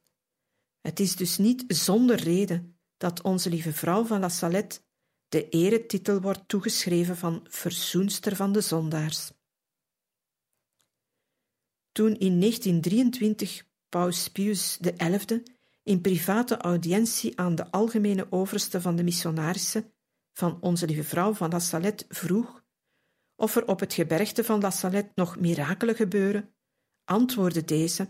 Het 0.81 1.01
is 1.01 1.17
dus 1.17 1.39
niet 1.39 1.65
zonder 1.67 2.17
reden 2.17 2.79
dat 2.97 3.23
onze 3.23 3.51
lieve 3.51 3.73
vrouw 3.73 4.05
van 4.05 4.21
La 4.21 4.29
Salette 4.29 4.81
de 5.29 5.49
eretitel 5.49 6.21
wordt 6.21 6.49
toegeschreven 6.49 7.17
van 7.17 7.47
verzoenster 7.49 8.37
van 8.37 8.53
de 8.53 8.61
zondaars. 8.61 9.33
Toen 11.93 12.17
in 12.19 12.41
1923 12.41 13.65
Paus 13.89 14.29
Pius 14.29 14.79
XI 14.81 15.43
in 15.83 16.01
private 16.01 16.57
audiëntie 16.57 17.39
aan 17.39 17.55
de 17.55 17.71
algemene 17.71 18.27
overste 18.31 18.81
van 18.81 18.97
de 18.97 19.03
missionarissen 19.03 19.93
van 20.33 20.59
onze 20.61 20.87
lieve 20.87 21.05
vrouw 21.05 21.35
van 21.35 21.51
La 21.51 21.59
Salette 21.59 22.05
vroeg 22.09 22.63
of 23.37 23.57
er 23.57 23.67
op 23.67 23.81
het 23.81 23.93
gebergte 23.93 24.45
van 24.45 24.61
La 24.61 24.71
Salette 24.71 25.13
nog 25.15 25.39
mirakelen 25.39 25.95
gebeuren, 25.95 26.55
antwoordde 27.05 27.65
deze: 27.65 28.09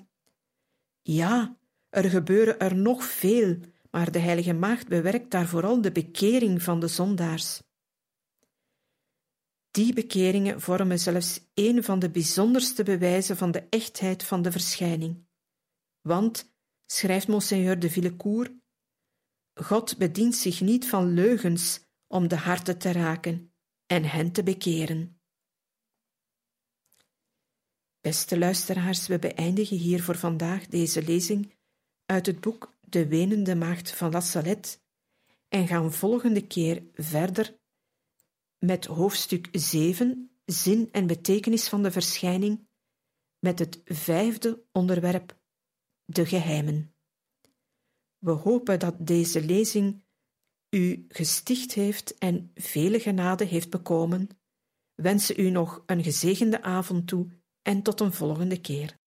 Ja, 1.02 1.56
er 1.88 2.10
gebeuren 2.10 2.58
er 2.58 2.76
nog 2.76 3.04
veel, 3.04 3.58
maar 3.90 4.12
de 4.12 4.18
Heilige 4.18 4.52
Maagd 4.52 4.88
bewerkt 4.88 5.30
daar 5.30 5.46
vooral 5.46 5.80
de 5.80 5.92
bekering 5.92 6.62
van 6.62 6.80
de 6.80 6.88
zondaars. 6.88 7.62
Die 9.72 9.92
bekeringen 9.92 10.60
vormen 10.60 10.98
zelfs 10.98 11.40
een 11.54 11.84
van 11.84 11.98
de 11.98 12.10
bijzonderste 12.10 12.82
bewijzen 12.82 13.36
van 13.36 13.50
de 13.50 13.66
echtheid 13.70 14.24
van 14.24 14.42
de 14.42 14.52
verschijning. 14.52 15.26
Want, 16.00 16.54
schrijft 16.86 17.28
Monseigneur 17.28 17.78
de 17.78 17.90
Villecourt, 17.90 18.52
God 19.54 19.98
bedient 19.98 20.34
zich 20.34 20.60
niet 20.60 20.88
van 20.88 21.14
leugens 21.14 21.80
om 22.06 22.28
de 22.28 22.36
harten 22.36 22.78
te 22.78 22.92
raken 22.92 23.52
en 23.86 24.04
hen 24.04 24.32
te 24.32 24.42
bekeren. 24.42 25.20
Beste 28.00 28.38
luisteraars, 28.38 29.06
we 29.06 29.18
beëindigen 29.18 29.76
hier 29.76 30.02
voor 30.02 30.16
vandaag 30.16 30.66
deze 30.66 31.02
lezing 31.02 31.54
uit 32.06 32.26
het 32.26 32.40
boek 32.40 32.76
De 32.80 33.06
Wenende 33.06 33.54
Maagd 33.54 33.90
van 33.90 34.10
La 34.10 34.20
Salette 34.20 34.78
en 35.48 35.66
gaan 35.66 35.92
volgende 35.92 36.46
keer 36.46 36.82
verder 36.94 37.60
met 38.64 38.84
hoofdstuk 38.84 39.48
7, 39.52 40.30
Zin 40.44 40.88
en 40.92 41.06
betekenis 41.06 41.68
van 41.68 41.82
de 41.82 41.90
verschijning, 41.90 42.68
met 43.38 43.58
het 43.58 43.80
vijfde 43.84 44.64
onderwerp 44.72 45.40
de 46.04 46.26
geheimen. 46.26 46.94
We 48.18 48.30
hopen 48.30 48.78
dat 48.78 49.06
deze 49.06 49.44
lezing 49.44 50.04
u 50.70 51.04
gesticht 51.08 51.72
heeft 51.72 52.18
en 52.18 52.50
vele 52.54 53.00
genade 53.00 53.44
heeft 53.44 53.70
bekomen, 53.70 54.28
wensen 54.94 55.40
u 55.40 55.50
nog 55.50 55.82
een 55.86 56.02
gezegende 56.02 56.62
avond 56.62 57.06
toe 57.06 57.30
en 57.62 57.82
tot 57.82 58.00
een 58.00 58.12
volgende 58.12 58.60
keer. 58.60 59.00